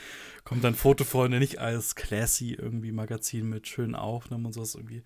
[0.45, 5.03] kommt dann Fotofreunde nicht als classy irgendwie Magazin mit schönen Aufnahmen und sowas irgendwie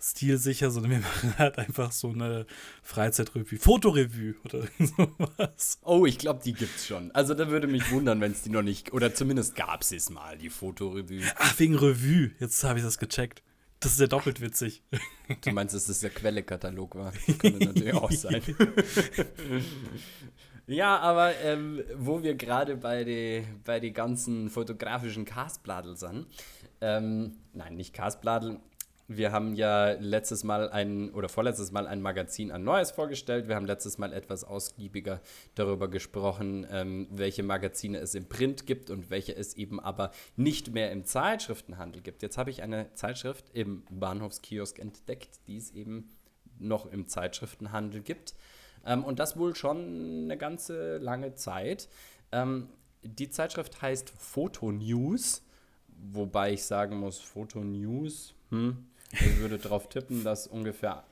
[0.00, 2.46] stilsicher, sondern wir machen halt einfach so eine
[2.82, 5.78] Freizeitrevue, Fotorevue oder sowas.
[5.82, 7.10] Oh, ich glaube, die gibt's schon.
[7.12, 10.10] Also da würde mich wundern, wenn es die noch nicht, oder zumindest gab es es
[10.10, 11.22] mal, die Fotorevue.
[11.36, 13.42] Ach, wegen Revue, jetzt habe ich das gecheckt.
[13.80, 14.82] Das ist ja doppelt witzig.
[15.42, 17.12] Du meinst, dass das der Quellekatalog war?
[17.26, 18.42] Das könnte natürlich auch sein.
[20.66, 26.26] Ja, aber ähm, wo wir gerade bei den bei die ganzen fotografischen Castbladel sind,
[26.80, 28.58] ähm, nein, nicht Castbladel,
[29.08, 33.46] wir haben ja letztes Mal ein oder vorletztes Mal ein Magazin an Neues vorgestellt.
[33.46, 35.20] Wir haben letztes Mal etwas ausgiebiger
[35.54, 40.72] darüber gesprochen, ähm, welche Magazine es im Print gibt und welche es eben aber nicht
[40.72, 42.22] mehr im Zeitschriftenhandel gibt.
[42.22, 46.08] Jetzt habe ich eine Zeitschrift im Bahnhofskiosk entdeckt, die es eben
[46.58, 48.34] noch im Zeitschriftenhandel gibt.
[48.86, 51.88] Ähm, und das wohl schon eine ganze lange Zeit.
[52.32, 52.68] Ähm,
[53.02, 55.42] die Zeitschrift heißt Photo News,
[56.12, 61.04] wobei ich sagen muss, Photo News, hm, ich würde darauf tippen, dass ungefähr,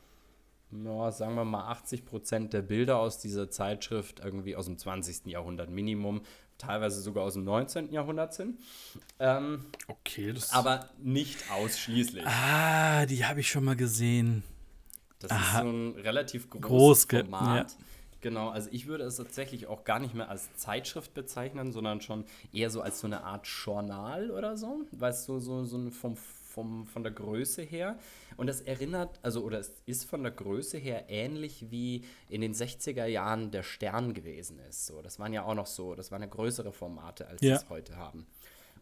[0.70, 5.26] ja, sagen wir mal, 80 Prozent der Bilder aus dieser Zeitschrift irgendwie aus dem 20.
[5.26, 6.22] Jahrhundert Minimum,
[6.58, 7.92] teilweise sogar aus dem 19.
[7.92, 8.60] Jahrhundert sind.
[9.18, 12.26] Ähm, okay, das aber nicht ausschließlich.
[12.26, 14.42] Ah, die habe ich schon mal gesehen.
[15.24, 15.58] Das Aha.
[15.58, 17.70] ist so ein relativ großes Groß Format.
[17.70, 17.76] Ja.
[18.20, 22.24] Genau, also ich würde es tatsächlich auch gar nicht mehr als Zeitschrift bezeichnen, sondern schon
[22.54, 26.86] eher so als so eine Art Journal oder so, weißt du, so, so vom, vom,
[26.86, 27.98] von der Größe her.
[28.38, 32.54] Und das erinnert, also oder es ist von der Größe her ähnlich wie in den
[32.54, 34.86] 60er Jahren der Stern gewesen ist.
[34.86, 37.50] So, das waren ja auch noch so, das waren ja größere Formate, als ja.
[37.50, 38.26] wir es heute haben.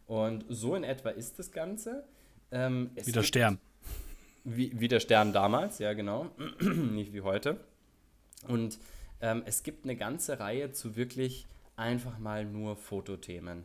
[0.07, 2.05] Und so in etwa ist das Ganze.
[2.51, 3.59] Ähm, wie der Stern.
[4.43, 6.29] Wie, wie der Stern damals, ja genau,
[6.59, 7.59] nicht wie heute.
[8.47, 8.77] Und
[9.21, 13.63] ähm, es gibt eine ganze Reihe zu wirklich einfach mal nur Fotothemen.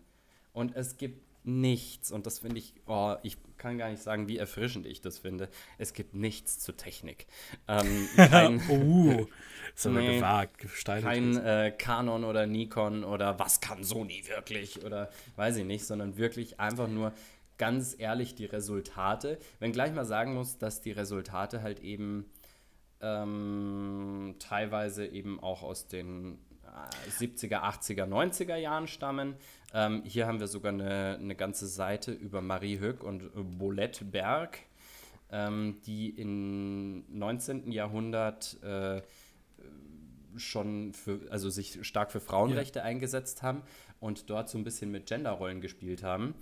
[0.52, 4.38] Und es gibt nichts, und das finde ich, oh, ich kann gar nicht sagen, wie
[4.38, 5.48] erfrischend ich das finde.
[5.78, 7.26] Es gibt nichts zur Technik.
[7.66, 9.26] Ähm, kein, uh,
[9.74, 11.08] ist aber nee, gewagt, gestaltet.
[11.08, 16.16] Kein äh, Canon oder Nikon oder was kann Sony wirklich oder weiß ich nicht, sondern
[16.16, 17.12] wirklich einfach nur
[17.58, 19.38] ganz ehrlich die Resultate.
[19.58, 22.30] Wenn gleich mal sagen muss, dass die Resultate halt eben
[23.00, 26.38] ähm, teilweise eben auch aus den
[27.18, 29.34] 70er, 80er, 90er Jahren stammen.
[29.74, 34.58] Ähm, hier haben wir sogar eine, eine ganze Seite über Marie Höck und Bolette Berg,
[35.30, 37.70] ähm, die im 19.
[37.72, 39.02] Jahrhundert äh,
[40.36, 42.84] schon für, also sich stark für Frauenrechte ja.
[42.84, 43.62] eingesetzt haben
[44.00, 46.34] und dort so ein bisschen mit Genderrollen gespielt haben.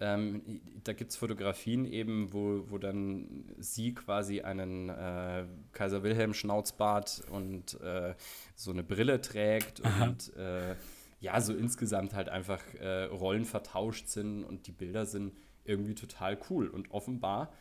[0.00, 6.34] Ähm, da gibt es Fotografien eben, wo, wo dann sie quasi einen äh, Kaiser Wilhelm
[6.34, 8.14] Schnauzbart und äh,
[8.54, 10.04] so eine Brille trägt Aha.
[10.04, 10.76] und äh,
[11.20, 15.32] ja, so insgesamt halt einfach äh, Rollen vertauscht sind und die Bilder sind
[15.64, 16.68] irgendwie total cool.
[16.68, 17.52] Und offenbar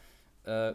[0.44, 0.74] äh,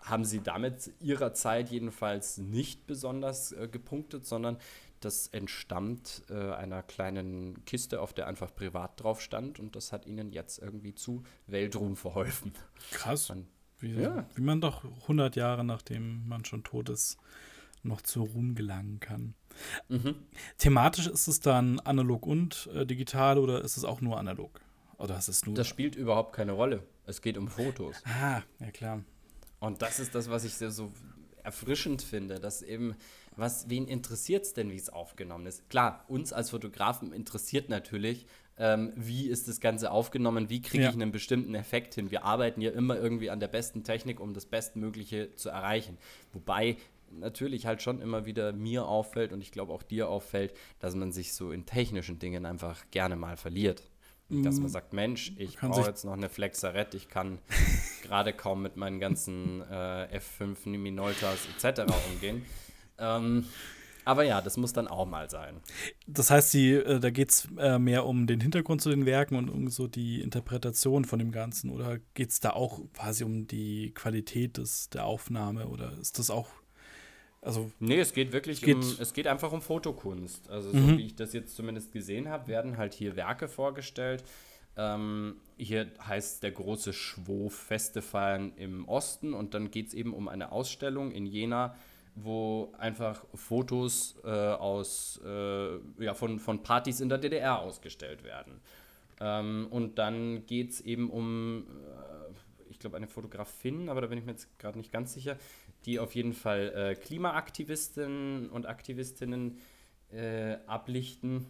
[0.00, 4.58] haben sie damit ihrer Zeit jedenfalls nicht besonders äh, gepunktet, sondern
[5.04, 10.06] das entstammt äh, einer kleinen Kiste, auf der einfach privat drauf stand und das hat
[10.06, 12.52] ihnen jetzt irgendwie zu Weltruhm verholfen.
[12.90, 13.28] Krass.
[13.28, 13.46] Man,
[13.78, 14.26] wie, ja.
[14.34, 17.18] wie man doch 100 Jahre nachdem man schon tot ist,
[17.82, 19.34] noch zu Ruhm gelangen kann.
[19.88, 20.14] Mhm.
[20.58, 24.60] Thematisch ist es dann analog und äh, digital oder ist es auch nur analog?
[24.98, 26.86] Oder ist es nur das spielt überhaupt keine Rolle.
[27.06, 27.96] Es geht um Fotos.
[28.04, 29.02] Ah, ja klar.
[29.58, 30.92] Und das ist das, was ich so
[31.42, 32.94] erfrischend finde, dass eben
[33.36, 35.68] was, wen interessiert es denn, wie es aufgenommen ist?
[35.68, 38.26] Klar, uns als Fotografen interessiert natürlich,
[38.58, 40.90] ähm, wie ist das Ganze aufgenommen, wie kriege ja.
[40.90, 42.10] ich einen bestimmten Effekt hin.
[42.10, 45.98] Wir arbeiten ja immer irgendwie an der besten Technik, um das Bestmögliche zu erreichen.
[46.32, 46.76] Wobei
[47.10, 51.12] natürlich halt schon immer wieder mir auffällt und ich glaube auch dir auffällt, dass man
[51.12, 53.82] sich so in technischen Dingen einfach gerne mal verliert.
[54.28, 54.72] Dass man mm.
[54.72, 57.38] sagt, Mensch, ich brauche jetzt noch eine Flexarette, ich kann
[58.02, 61.82] gerade kaum mit meinen ganzen äh, F5 Minoltas etc.
[62.10, 62.42] umgehen.
[62.98, 63.46] Ähm,
[64.04, 65.60] aber ja, das muss dann auch mal sein.
[66.06, 69.36] Das heißt, die, äh, da geht es äh, mehr um den Hintergrund zu den Werken
[69.36, 71.70] und um so die Interpretation von dem Ganzen.
[71.70, 75.68] Oder geht es da auch quasi um die Qualität des, der Aufnahme?
[75.68, 76.48] Oder ist das auch.
[77.40, 80.48] Also, nee, es geht wirklich geht um, es geht einfach um Fotokunst.
[80.48, 80.98] Also, so mhm.
[80.98, 84.24] wie ich das jetzt zumindest gesehen habe, werden halt hier Werke vorgestellt.
[84.76, 90.14] Ähm, hier heißt der große Schwof Feste feiern im Osten und dann geht es eben
[90.14, 91.74] um eine Ausstellung in Jena,
[92.14, 98.60] wo einfach Fotos äh, aus, äh, ja, von, von Partys in der DDR ausgestellt werden.
[99.20, 104.18] Ähm, und dann geht es eben um, äh, ich glaube, eine Fotografin, aber da bin
[104.18, 105.36] ich mir jetzt gerade nicht ganz sicher,
[105.86, 109.58] die auf jeden Fall äh, Klimaaktivisten und Aktivistinnen
[110.12, 111.46] äh, ablichten.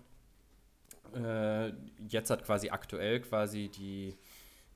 [1.14, 1.72] Äh,
[2.08, 4.16] jetzt hat quasi aktuell quasi die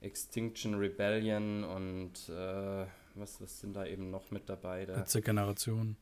[0.00, 2.28] Extinction Rebellion und
[3.16, 4.86] was, was sind da eben noch mit dabei?
[4.86, 4.96] Da?
[4.96, 5.96] Letzte Generation.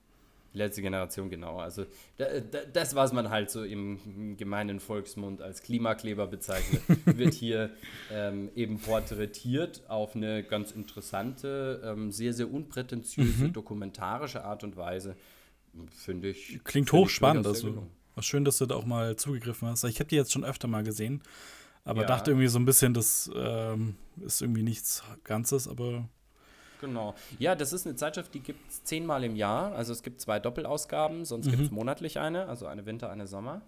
[0.54, 1.58] Letzte Generation, genau.
[1.58, 1.84] Also
[2.16, 7.70] da, da, das, was man halt so im gemeinen Volksmund als Klimakleber bezeichnet, wird hier
[8.12, 13.52] ähm, eben porträtiert auf eine ganz interessante, ähm, sehr, sehr unprätentiöse, mhm.
[13.52, 15.16] dokumentarische Art und Weise.
[15.90, 16.60] Finde ich.
[16.62, 17.48] Klingt find hochspannend.
[17.48, 19.82] Also, was schön, dass du da auch mal zugegriffen hast.
[19.82, 21.20] Ich habe die jetzt schon öfter mal gesehen,
[21.84, 22.06] aber ja.
[22.06, 26.08] dachte irgendwie so ein bisschen, das ähm, ist irgendwie nichts Ganzes, aber
[26.84, 27.14] Genau.
[27.38, 29.74] Ja, das ist eine Zeitschrift, die gibt es zehnmal im Jahr.
[29.74, 31.50] Also es gibt zwei Doppelausgaben, sonst mhm.
[31.50, 33.62] gibt es monatlich eine, also eine Winter, eine Sommer.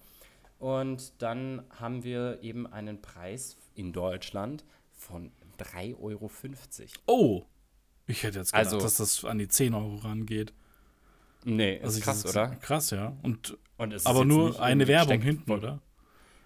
[0.58, 6.30] Und dann haben wir eben einen Preis in Deutschland von 3,50 Euro.
[7.06, 7.42] Oh!
[8.06, 10.52] Ich hätte jetzt gedacht, also, dass das an die 10 Euro rangeht.
[11.44, 12.48] Nee, also ist krass, oder?
[12.56, 13.16] Krass, ja.
[13.22, 15.80] Und, Und aber nur eine Werbung hinten, oder?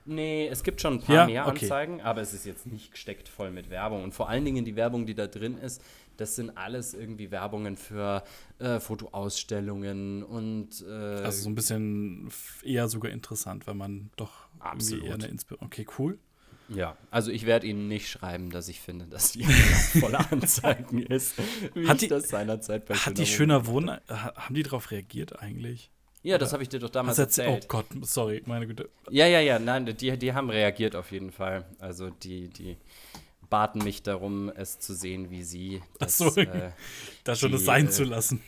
[0.06, 1.66] Nee, es gibt schon ein paar ja, mehr okay.
[1.66, 4.02] Anzeigen, aber es ist jetzt nicht gesteckt voll mit Werbung.
[4.02, 5.82] Und vor allen Dingen die Werbung, die da drin ist,
[6.20, 8.22] das sind alles irgendwie Werbungen für
[8.58, 10.92] äh, Fotoausstellungen und äh,
[11.24, 12.30] Also so ein bisschen
[12.62, 15.04] eher sogar interessant, weil man doch absolut.
[15.04, 15.66] eher eine Inspiration.
[15.66, 16.18] Okay, cool.
[16.68, 21.34] Ja, also ich werde Ihnen nicht schreiben, dass ich finde, dass die voller Anzeigen ist,
[21.74, 25.90] wie hat die, das seinerzeit bei Hat die Schöner Wohnen, haben die darauf reagiert eigentlich?
[26.22, 27.64] Ja, das habe ich dir doch damals erzählt.
[27.64, 28.90] Oh Gott, sorry, meine Güte.
[29.10, 31.64] Ja, ja, ja, nein, die, die haben reagiert auf jeden Fall.
[31.78, 32.76] Also die, die
[33.50, 36.70] baten mich darum, es zu sehen, wie sie das, so, äh,
[37.24, 38.40] da schon das sein äh, zu lassen.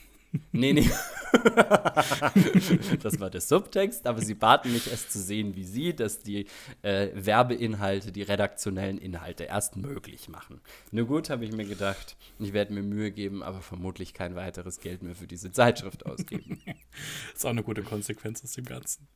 [0.53, 0.91] Nee, nee.
[3.03, 6.47] das war der Subtext, aber sie baten mich, es zu sehen wie sie, dass die
[6.83, 10.61] äh, Werbeinhalte, die redaktionellen Inhalte erst möglich machen.
[10.91, 14.81] Nur gut, habe ich mir gedacht, ich werde mir Mühe geben, aber vermutlich kein weiteres
[14.81, 16.63] Geld mehr für diese Zeitschrift ausgeben.
[17.35, 19.09] ist auch eine gute Konsequenz aus dem Ganzen.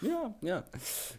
[0.00, 0.64] Ja, ja.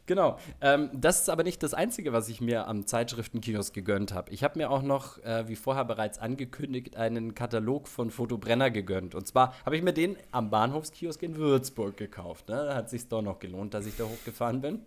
[0.06, 0.38] Genau.
[0.62, 4.32] Ähm, das ist aber nicht das Einzige, was ich mir am Zeitschriftenkiosk gegönnt habe.
[4.32, 9.16] Ich habe mir auch noch, äh, wie vorher bereits angekündigt, einen Katalog von Fotobrenner gegönnt.
[9.16, 12.50] Und zwar habe ich mir den am Bahnhofskiosk in Würzburg gekauft.
[12.50, 12.56] Ne?
[12.56, 14.82] Da hat sich doch noch gelohnt, dass ich da hochgefahren bin.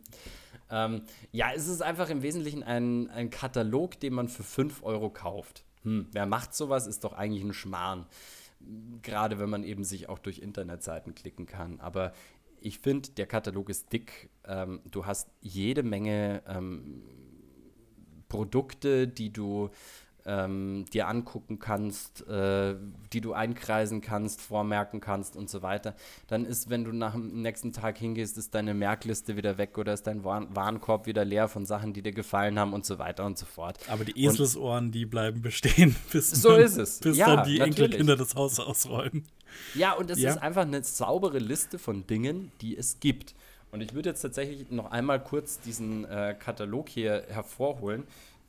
[0.70, 1.02] Ähm,
[1.32, 5.64] ja, es ist einfach im Wesentlichen ein, ein Katalog, den man für 5 Euro kauft.
[5.82, 8.06] Hm, wer macht sowas, ist doch eigentlich ein Schmarrn.
[9.02, 11.80] Gerade wenn man eben sich auch durch Internetseiten klicken kann.
[11.80, 12.12] Aber
[12.60, 14.30] ich finde, der Katalog ist dick.
[14.44, 17.02] Ähm, du hast jede Menge ähm,
[18.28, 19.70] Produkte, die du
[20.28, 22.74] ähm, dir angucken kannst, äh,
[23.12, 25.94] die du einkreisen kannst, vormerken kannst und so weiter,
[26.26, 29.94] dann ist, wenn du nach dem nächsten Tag hingehst, ist deine Merkliste wieder weg oder
[29.94, 33.24] ist dein Waren Warenkorb wieder leer von Sachen, die dir gefallen haben und so weiter
[33.24, 33.78] und so fort.
[33.88, 37.00] Aber die Eselsohren, und, die bleiben bestehen, bis, so man, ist es.
[37.00, 37.78] bis ja, dann die natürlich.
[37.78, 39.24] Enkelkinder das Haus ausräumen.
[39.74, 40.30] Ja, und es ja.
[40.30, 43.34] ist einfach eine saubere Liste von Dingen, die es gibt.
[43.70, 48.04] Und ich würde jetzt tatsächlich noch einmal kurz diesen äh, Katalog hier hervorholen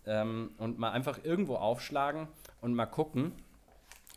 [0.10, 2.28] ähm, und mal einfach irgendwo aufschlagen
[2.60, 3.32] und mal gucken.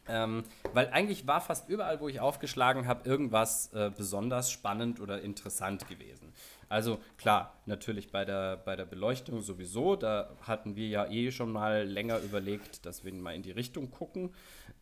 [0.09, 5.22] Ähm, weil eigentlich war fast überall, wo ich aufgeschlagen habe, irgendwas äh, besonders spannend oder
[5.22, 6.32] interessant gewesen.
[6.68, 11.53] Also klar, natürlich bei der, bei der Beleuchtung sowieso, da hatten wir ja eh schon
[11.53, 14.34] mal länger überlegt, dass wir mal in die Richtung gucken.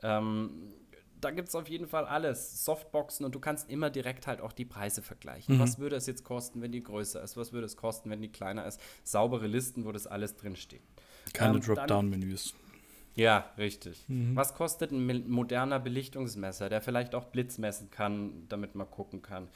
[0.03, 0.73] Ähm,
[1.21, 2.65] da gibt es auf jeden Fall alles.
[2.65, 5.57] Softboxen und du kannst immer direkt halt auch die Preise vergleichen.
[5.57, 5.61] Mhm.
[5.61, 7.37] Was würde es jetzt kosten, wenn die größer ist?
[7.37, 8.81] Was würde es kosten, wenn die kleiner ist?
[9.05, 10.83] Saubere Listen, wo das alles drinsteht.
[11.33, 12.55] Keine ähm, Dropdown-Menüs.
[13.15, 14.05] Ja, richtig.
[14.09, 14.37] Mhm.
[14.37, 19.49] Was kostet ein moderner Belichtungsmesser, der vielleicht auch Blitz messen kann, damit man gucken kann?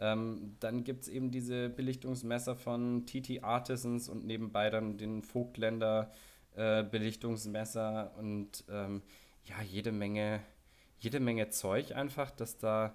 [0.00, 6.10] Ähm, dann gibt es eben diese Belichtungsmesser von TT Artisans und nebenbei dann den Vogtländer
[6.56, 9.02] äh, Belichtungsmesser und ähm,
[9.44, 10.40] ja, jede Menge
[11.02, 12.94] jede Menge Zeug einfach, dass da,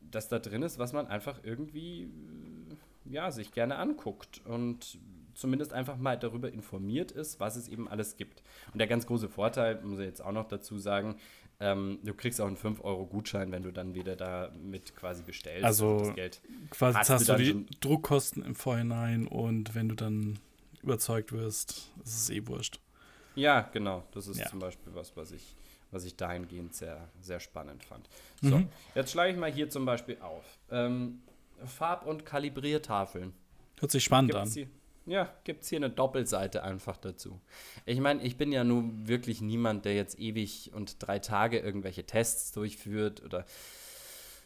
[0.00, 4.98] dass da drin ist, was man einfach irgendwie äh, ja, sich gerne anguckt und
[5.38, 8.42] zumindest einfach mal darüber informiert ist, was es eben alles gibt.
[8.72, 11.16] Und der ganz große Vorteil, muss ich jetzt auch noch dazu sagen,
[11.60, 15.64] ähm, du kriegst auch einen 5-Euro-Gutschein, wenn du dann wieder damit quasi bestellst.
[15.64, 16.12] Also
[16.70, 20.38] quasi hast, hast du, du die Druckkosten im Vorhinein und wenn du dann
[20.82, 22.80] überzeugt wirst, ist es eh wurscht.
[23.34, 24.04] Ja, genau.
[24.12, 24.46] Das ist ja.
[24.46, 25.54] zum Beispiel was, was ich
[25.90, 28.10] was ich dahingehend sehr, sehr spannend fand.
[28.42, 28.68] So, mhm.
[28.94, 30.44] jetzt schlage ich mal hier zum Beispiel auf.
[30.70, 31.22] Ähm,
[31.64, 33.32] Farb- und Kalibriertafeln.
[33.80, 34.54] Hört sich spannend gibt's an.
[34.54, 34.68] Hier,
[35.08, 37.40] ja, gibt es hier eine Doppelseite einfach dazu.
[37.86, 42.04] Ich meine, ich bin ja nun wirklich niemand, der jetzt ewig und drei Tage irgendwelche
[42.04, 43.44] Tests durchführt oder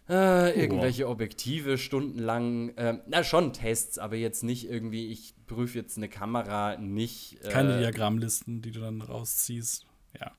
[0.08, 2.76] äh, irgendwelche Objektive stundenlang.
[2.76, 7.38] Äh, na, schon Tests, aber jetzt nicht irgendwie, ich prüfe jetzt eine Kamera nicht.
[7.44, 9.86] Äh, Keine Diagrammlisten, die du dann rausziehst.
[10.18, 10.32] Ja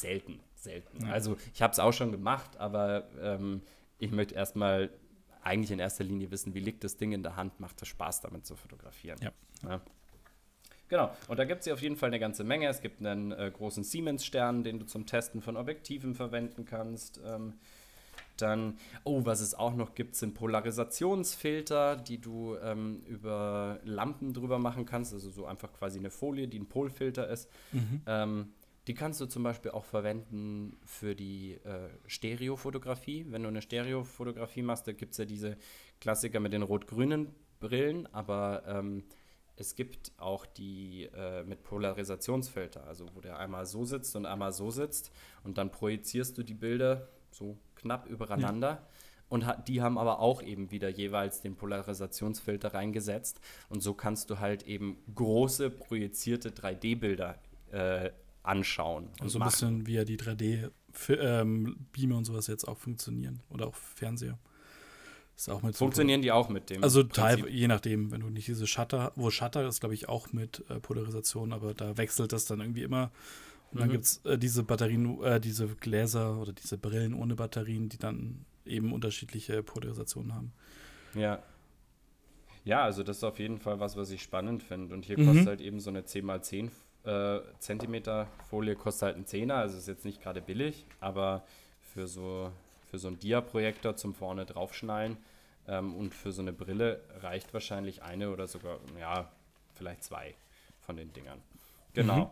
[0.00, 1.06] selten, selten.
[1.06, 1.12] Ja.
[1.12, 3.62] Also ich habe es auch schon gemacht, aber ähm,
[3.98, 4.90] ich möchte erstmal
[5.42, 8.20] eigentlich in erster Linie wissen, wie liegt das Ding in der Hand, macht es Spaß
[8.20, 9.18] damit zu fotografieren.
[9.22, 9.30] Ja.
[9.62, 9.80] Ja.
[10.88, 12.68] Genau, und da gibt es hier auf jeden Fall eine ganze Menge.
[12.68, 17.20] Es gibt einen äh, großen Siemens-Stern, den du zum Testen von Objektiven verwenden kannst.
[17.26, 17.54] Ähm,
[18.36, 24.58] dann, oh, was es auch noch gibt, sind Polarisationsfilter, die du ähm, über Lampen drüber
[24.58, 25.12] machen kannst.
[25.12, 27.50] Also so einfach quasi eine Folie, die ein Polfilter ist.
[27.72, 28.02] Mhm.
[28.06, 28.48] Ähm,
[28.86, 33.26] die kannst du zum Beispiel auch verwenden für die äh, Stereofotografie.
[33.28, 35.56] Wenn du eine Stereofotografie machst, da gibt es ja diese
[36.00, 39.02] Klassiker mit den rot-grünen Brillen, aber ähm,
[39.56, 44.52] es gibt auch die äh, mit Polarisationsfilter, also wo der einmal so sitzt und einmal
[44.52, 45.10] so sitzt
[45.44, 48.68] und dann projizierst du die Bilder so knapp übereinander.
[48.68, 48.86] Ja.
[49.28, 53.40] Und die haben aber auch eben wieder jeweils den Polarisationsfilter reingesetzt.
[53.68, 57.36] Und so kannst du halt eben große projizierte 3D-Bilder
[57.72, 58.10] äh,
[58.44, 59.08] anschauen.
[59.20, 61.86] Und so ein bisschen wie ja die 3D-Beamer ähm,
[62.16, 63.42] und sowas jetzt auch funktionieren.
[63.50, 64.38] Oder auch Fernseher.
[65.36, 66.82] Ist auch mit Funktionieren die auch mit dem?
[66.82, 70.32] Also teil, je nachdem, wenn du nicht diese Shutter, wo Shutter ist, glaube ich, auch
[70.32, 73.10] mit äh, Polarisation, aber da wechselt das dann irgendwie immer.
[73.70, 73.92] Und dann mhm.
[73.92, 78.46] gibt es äh, diese Batterien, äh, diese Gläser oder diese Brillen ohne Batterien, die dann
[78.64, 80.52] eben unterschiedliche Polarisationen haben.
[81.14, 81.42] Ja.
[82.64, 84.94] Ja, also das ist auf jeden Fall was, was ich spannend finde.
[84.94, 85.26] Und hier mhm.
[85.26, 86.70] kostet halt eben so eine 10x10
[87.06, 91.44] äh, Zentimeter Folie kostet halt einen Zehner, also ist jetzt nicht gerade billig, aber
[91.80, 92.50] für so,
[92.96, 95.18] für so einen Dia-Projektor zum vorne draufschnallen
[95.68, 99.30] ähm, und für so eine Brille reicht wahrscheinlich eine oder sogar, ja,
[99.74, 100.34] vielleicht zwei
[100.80, 101.42] von den Dingern.
[101.92, 102.24] Genau.
[102.24, 102.30] Mhm.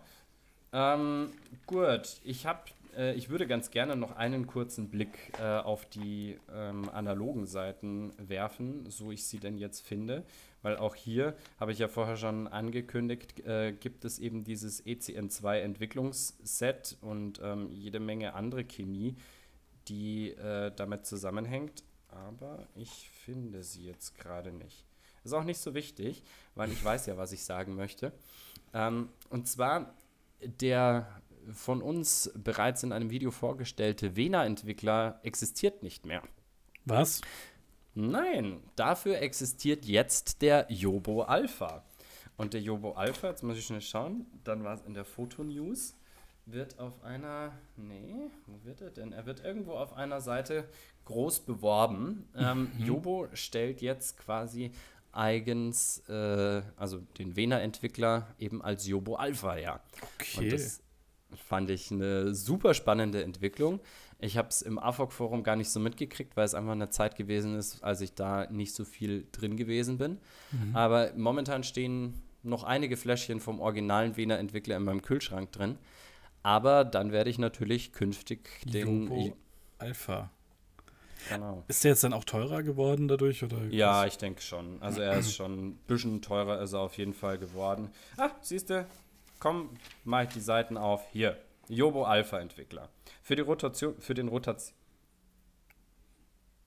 [0.72, 1.32] Ähm,
[1.66, 2.62] gut, ich habe
[2.96, 8.14] äh, ich würde ganz gerne noch einen kurzen Blick äh, auf die ähm, analogen Seiten
[8.16, 10.24] werfen, so ich sie denn jetzt finde.
[10.62, 15.58] Weil auch hier, habe ich ja vorher schon angekündigt, äh, gibt es eben dieses ECN2
[15.58, 19.14] Entwicklungsset und ähm, jede Menge andere Chemie,
[19.88, 21.84] die äh, damit zusammenhängt.
[22.08, 24.86] Aber ich finde sie jetzt gerade nicht.
[25.24, 26.22] Ist auch nicht so wichtig,
[26.54, 28.12] weil ich weiß ja, was ich sagen möchte.
[28.72, 29.94] Ähm, und zwar
[30.40, 31.22] der
[31.52, 36.22] von uns bereits in einem Video vorgestellte Vena-Entwickler existiert nicht mehr.
[36.84, 37.20] Was?
[37.94, 41.84] Nein, dafür existiert jetzt der Jobo Alpha.
[42.36, 45.94] Und der Jobo Alpha, jetzt muss ich schnell schauen, dann war es in der Foto-News,
[46.46, 49.12] wird auf einer, nee, wo wird er denn?
[49.12, 50.68] Er wird irgendwo auf einer Seite
[51.04, 52.28] groß beworben.
[52.36, 52.84] Ähm, mhm.
[52.84, 54.72] Jobo stellt jetzt quasi
[55.12, 59.80] eigens, äh, also den Vena-Entwickler eben als Jobo Alpha her.
[60.18, 60.50] Okay.
[60.50, 60.80] Das,
[61.36, 63.80] Fand ich eine super spannende Entwicklung.
[64.20, 67.56] Ich habe es im AFOC-Forum gar nicht so mitgekriegt, weil es einfach eine Zeit gewesen
[67.56, 70.18] ist, als ich da nicht so viel drin gewesen bin.
[70.52, 70.76] Mhm.
[70.76, 75.76] Aber momentan stehen noch einige Fläschchen vom originalen Wiener Entwickler in meinem Kühlschrank drin.
[76.44, 79.36] Aber dann werde ich natürlich künftig den Jobo
[79.78, 80.30] Alpha.
[81.30, 81.64] Genau.
[81.68, 83.42] Ist der jetzt dann auch teurer geworden dadurch?
[83.42, 84.80] Oder ja, ich denke schon.
[84.82, 87.90] Also er ist schon ein bisschen teurer, ist er auf jeden Fall geworden.
[88.18, 88.86] Ah, siehst du,
[89.38, 89.70] komm,
[90.04, 91.02] mache ich die Seiten auf.
[91.12, 91.38] Hier,
[91.68, 92.90] Jobo Alpha Entwickler.
[93.22, 94.76] Für die Rotation, für den Rotation.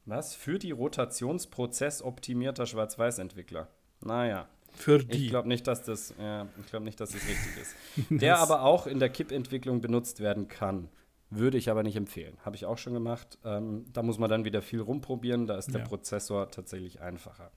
[0.06, 0.34] Was?
[0.34, 3.68] Für die Rotationsprozess optimierter Schwarz-Weiß-Entwickler.
[4.02, 4.48] Naja.
[4.78, 5.26] Für die.
[5.26, 7.76] Ich glaube nicht, dass das, ja, ich glaube nicht, dass das richtig ist.
[8.22, 10.90] Der aber auch in der KIP-Entwicklung benutzt werden kann.
[11.30, 12.38] Würde ich aber nicht empfehlen.
[12.46, 13.38] Habe ich auch schon gemacht.
[13.44, 15.46] Ähm, da muss man dann wieder viel rumprobieren.
[15.46, 15.88] Da ist der ja.
[15.88, 17.52] Prozessor tatsächlich einfacher.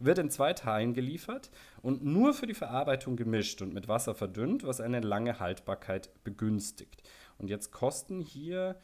[0.00, 1.50] Wird in zwei Teilen geliefert
[1.80, 7.02] und nur für die Verarbeitung gemischt und mit Wasser verdünnt, was eine lange Haltbarkeit begünstigt.
[7.38, 8.76] Und jetzt kosten hier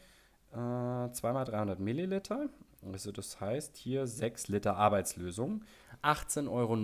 [0.53, 2.47] äh, 2x300 Milliliter.
[2.89, 5.63] Also das heißt hier 6 Liter Arbeitslösung.
[6.03, 6.75] 18,90 Euro.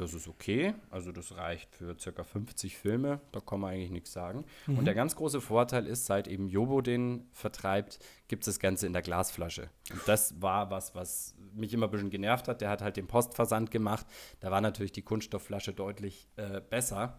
[0.00, 0.72] Das ist okay.
[0.88, 3.20] Also das reicht für circa 50 Filme.
[3.32, 4.46] Da kann man eigentlich nichts sagen.
[4.66, 4.78] Mhm.
[4.78, 8.86] Und der ganz große Vorteil ist, seit eben Jobo den vertreibt, gibt es das Ganze
[8.86, 9.68] in der Glasflasche.
[9.92, 12.62] Und das war was, was mich immer ein bisschen genervt hat.
[12.62, 14.06] Der hat halt den Postversand gemacht.
[14.40, 17.18] Da war natürlich die Kunststoffflasche deutlich äh, besser.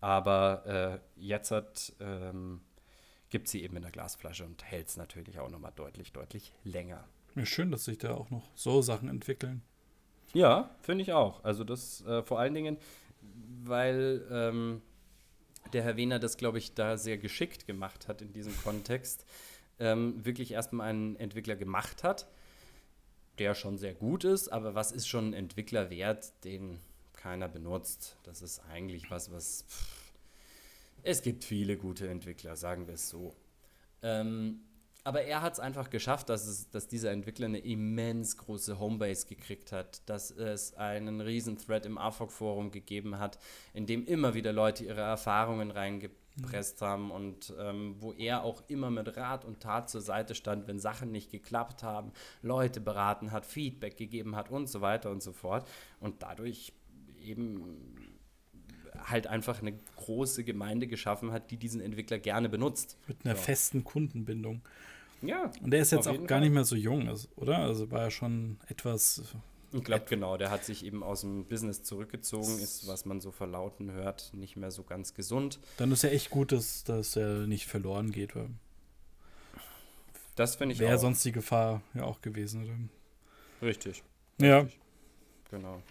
[0.00, 2.62] Aber äh, jetzt hat, ähm,
[3.28, 7.04] gibt sie eben in der Glasflasche und hält es natürlich auch nochmal deutlich, deutlich länger.
[7.34, 9.62] Ja, schön, dass sich da auch noch so Sachen entwickeln.
[10.32, 11.44] Ja, finde ich auch.
[11.44, 12.78] Also das äh, vor allen Dingen,
[13.64, 14.82] weil ähm,
[15.72, 19.24] der Herr Wehner das, glaube ich, da sehr geschickt gemacht hat in diesem Kontext.
[19.78, 22.26] Ähm, wirklich erstmal einen Entwickler gemacht hat,
[23.38, 26.78] der schon sehr gut ist, aber was ist schon ein Entwickler wert, den
[27.14, 28.16] keiner benutzt?
[28.22, 29.64] Das ist eigentlich was, was.
[29.68, 30.12] Pff,
[31.02, 33.34] es gibt viele gute Entwickler, sagen wir es so.
[34.02, 34.60] Ähm,
[35.04, 39.26] aber er hat es einfach geschafft, dass, es, dass dieser Entwickler eine immens große Homebase
[39.26, 43.38] gekriegt hat, dass es einen riesen Thread im AFOC-Forum gegeben hat,
[43.74, 46.86] in dem immer wieder Leute ihre Erfahrungen reingepresst mhm.
[46.86, 50.78] haben und ähm, wo er auch immer mit Rat und Tat zur Seite stand, wenn
[50.78, 55.32] Sachen nicht geklappt haben, Leute beraten hat, Feedback gegeben hat und so weiter und so
[55.32, 55.68] fort.
[55.98, 56.72] Und dadurch
[57.20, 57.96] eben
[59.04, 62.96] halt einfach eine große Gemeinde geschaffen hat, die diesen Entwickler gerne benutzt.
[63.08, 63.42] Mit einer so.
[63.42, 64.62] festen Kundenbindung.
[65.22, 65.50] Ja.
[65.62, 66.40] Und der ist jetzt auch gar Fall.
[66.40, 67.58] nicht mehr so jung, oder?
[67.58, 69.22] Also war er schon etwas.
[69.72, 73.30] Ich glaube, genau, der hat sich eben aus dem Business zurückgezogen, ist, was man so
[73.30, 75.60] verlauten hört, nicht mehr so ganz gesund.
[75.78, 78.36] Dann ist ja echt gut, dass, dass er nicht verloren geht.
[78.36, 78.50] Weil
[80.34, 82.64] das finde ich Wäre sonst die Gefahr ja auch gewesen.
[82.64, 83.66] Oder?
[83.66, 84.02] Richtig.
[84.40, 84.60] Ja.
[84.60, 84.80] Richtig.
[85.50, 85.82] Genau.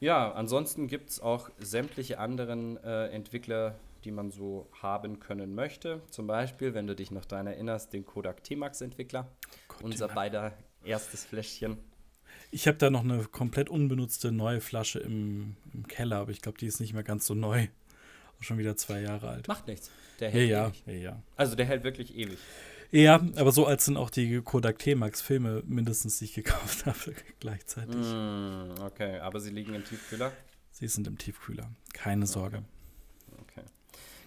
[0.00, 6.00] Ja, ansonsten gibt es auch sämtliche anderen äh, Entwickler, die man so haben können möchte.
[6.10, 9.26] Zum Beispiel, wenn du dich noch daran erinnerst, den Kodak T-Max-Entwickler.
[9.82, 10.52] Unser beider
[10.84, 11.78] erstes Fläschchen.
[12.50, 16.58] Ich habe da noch eine komplett unbenutzte neue Flasche im, im Keller, aber ich glaube,
[16.58, 17.66] die ist nicht mehr ganz so neu.
[18.40, 19.48] Schon wieder zwei Jahre alt.
[19.48, 19.90] Macht nichts.
[20.20, 20.82] Der hält ja, ewig.
[20.86, 21.22] Ja, ja.
[21.36, 22.38] Also der hält wirklich ewig.
[22.90, 27.96] Ja, aber so als sind auch die Kodak T-Max-Filme mindestens, die ich gekauft habe, gleichzeitig.
[27.96, 30.32] Mm, okay, aber sie liegen im Tiefkühler?
[30.70, 31.70] Sie sind im Tiefkühler.
[31.92, 32.62] Keine Sorge.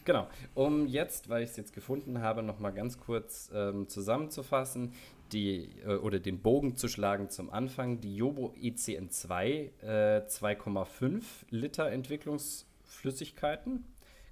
[0.10, 0.28] Genau.
[0.56, 4.94] Um jetzt, weil ich es jetzt gefunden habe, nochmal ganz kurz ähm, zusammenzufassen,
[5.32, 8.02] die, äh, oder den Bogen zu schlagen zum Anfang.
[8.02, 13.86] Die Jobo ECN2 äh, 2,5 Liter Entwicklungsflüssigkeiten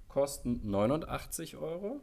[0.08, 2.00] kosten 89 Euro.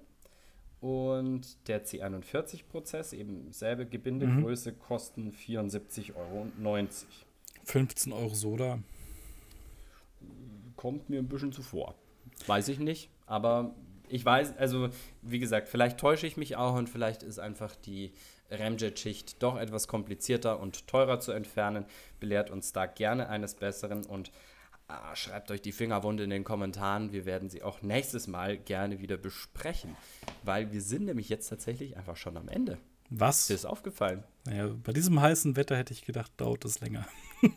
[0.86, 4.80] Und der C41-Prozess, eben selbe Gebindegröße, mhm.
[4.80, 6.46] kosten 74,90 Euro.
[7.64, 8.78] 15 Euro Soda.
[10.76, 11.96] Kommt mir ein bisschen zuvor.
[12.46, 13.10] Weiß ich nicht.
[13.26, 13.74] Aber
[14.10, 14.90] ich weiß, also
[15.24, 18.12] wie gesagt, vielleicht täusche ich mich auch und vielleicht ist einfach die
[18.52, 21.86] Ramjet-Schicht doch etwas komplizierter und teurer zu entfernen.
[22.20, 24.32] Belehrt uns da gerne eines Besseren und
[24.88, 27.12] ah, schreibt euch die Fingerwunde in den Kommentaren.
[27.12, 29.96] Wir werden sie auch nächstes Mal gerne wieder besprechen,
[30.44, 32.78] weil wir sind nämlich jetzt tatsächlich einfach schon am Ende.
[33.10, 33.48] Was?
[33.48, 34.24] Dir ist aufgefallen?
[34.46, 37.08] Naja, bei diesem heißen Wetter hätte ich gedacht, dauert es länger.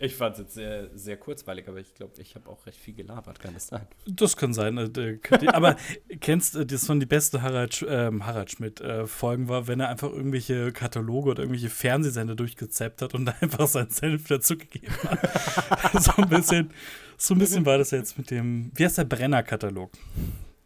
[0.00, 2.94] Ich fand es jetzt sehr, sehr kurzweilig, aber ich glaube, ich habe auch recht viel
[2.94, 3.86] gelabert, kann das sein?
[4.06, 4.78] Das kann sein.
[4.78, 5.18] Äh,
[5.48, 5.76] aber
[6.20, 10.10] kennst du, das von die beste Harald, äh, Harald Schmidt-Folgen äh, war, wenn er einfach
[10.10, 16.02] irgendwelche Kataloge oder irgendwelche Fernsehsender durchgezappt hat und einfach seinen Senf dazugegeben hat.
[16.02, 16.70] so, ein bisschen,
[17.16, 19.90] so ein bisschen war das jetzt mit dem, wie heißt der Brenner-Katalog?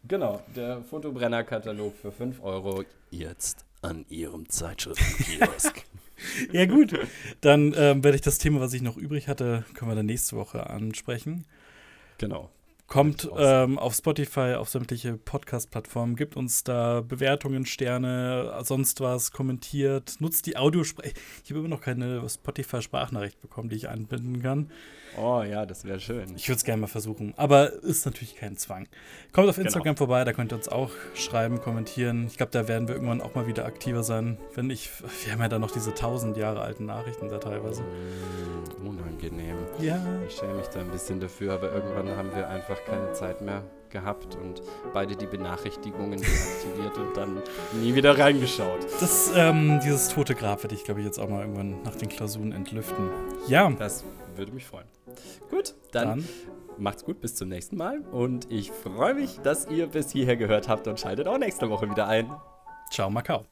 [0.07, 5.85] Genau, der Fotobrenner-Katalog für 5 Euro jetzt an Ihrem Zeitschriftenkiosk.
[6.51, 6.97] ja, gut.
[7.41, 10.35] Dann ähm, werde ich das Thema, was ich noch übrig hatte, können wir dann nächste
[10.35, 11.45] Woche ansprechen.
[12.17, 12.49] Genau.
[12.87, 20.17] Kommt ähm, auf Spotify, auf sämtliche Podcast-Plattformen, gibt uns da Bewertungen, Sterne, sonst was, kommentiert,
[20.19, 21.13] nutzt die Audiosprache.
[21.43, 24.69] Ich habe immer noch keine Spotify-Sprachnachricht bekommen, die ich einbinden kann.
[25.17, 26.35] Oh ja, das wäre schön.
[26.35, 28.87] Ich würde es gerne mal versuchen, aber ist natürlich kein Zwang.
[29.31, 29.97] Kommt auf Instagram genau.
[29.97, 32.27] vorbei, da könnt ihr uns auch schreiben, kommentieren.
[32.27, 34.89] Ich glaube, da werden wir irgendwann auch mal wieder aktiver sein, wenn ich.
[35.23, 37.83] Wir haben ja da noch diese tausend Jahre alten Nachrichten da teilweise.
[37.83, 39.57] Mm, unangenehm.
[39.79, 39.99] Ja.
[40.27, 43.63] Ich schäme mich da ein bisschen dafür, aber irgendwann haben wir einfach keine Zeit mehr
[43.93, 44.61] gehabt und
[44.93, 47.41] beide die Benachrichtigungen deaktiviert und dann
[47.81, 48.79] nie wieder reingeschaut.
[48.99, 52.09] Das, ähm, dieses tote Grab werde ich, glaube ich, jetzt auch mal irgendwann nach den
[52.09, 53.09] Klausuren entlüften.
[53.47, 53.69] Ja.
[53.69, 54.03] Das
[54.35, 54.87] würde mich freuen.
[55.49, 56.29] Gut, dann, dann,
[56.77, 57.99] macht's gut, bis zum nächsten Mal.
[57.99, 61.89] Und ich freue mich, dass ihr bis hierher gehört habt und schaltet auch nächste Woche
[61.89, 62.31] wieder ein.
[62.91, 63.45] Ciao, Macau.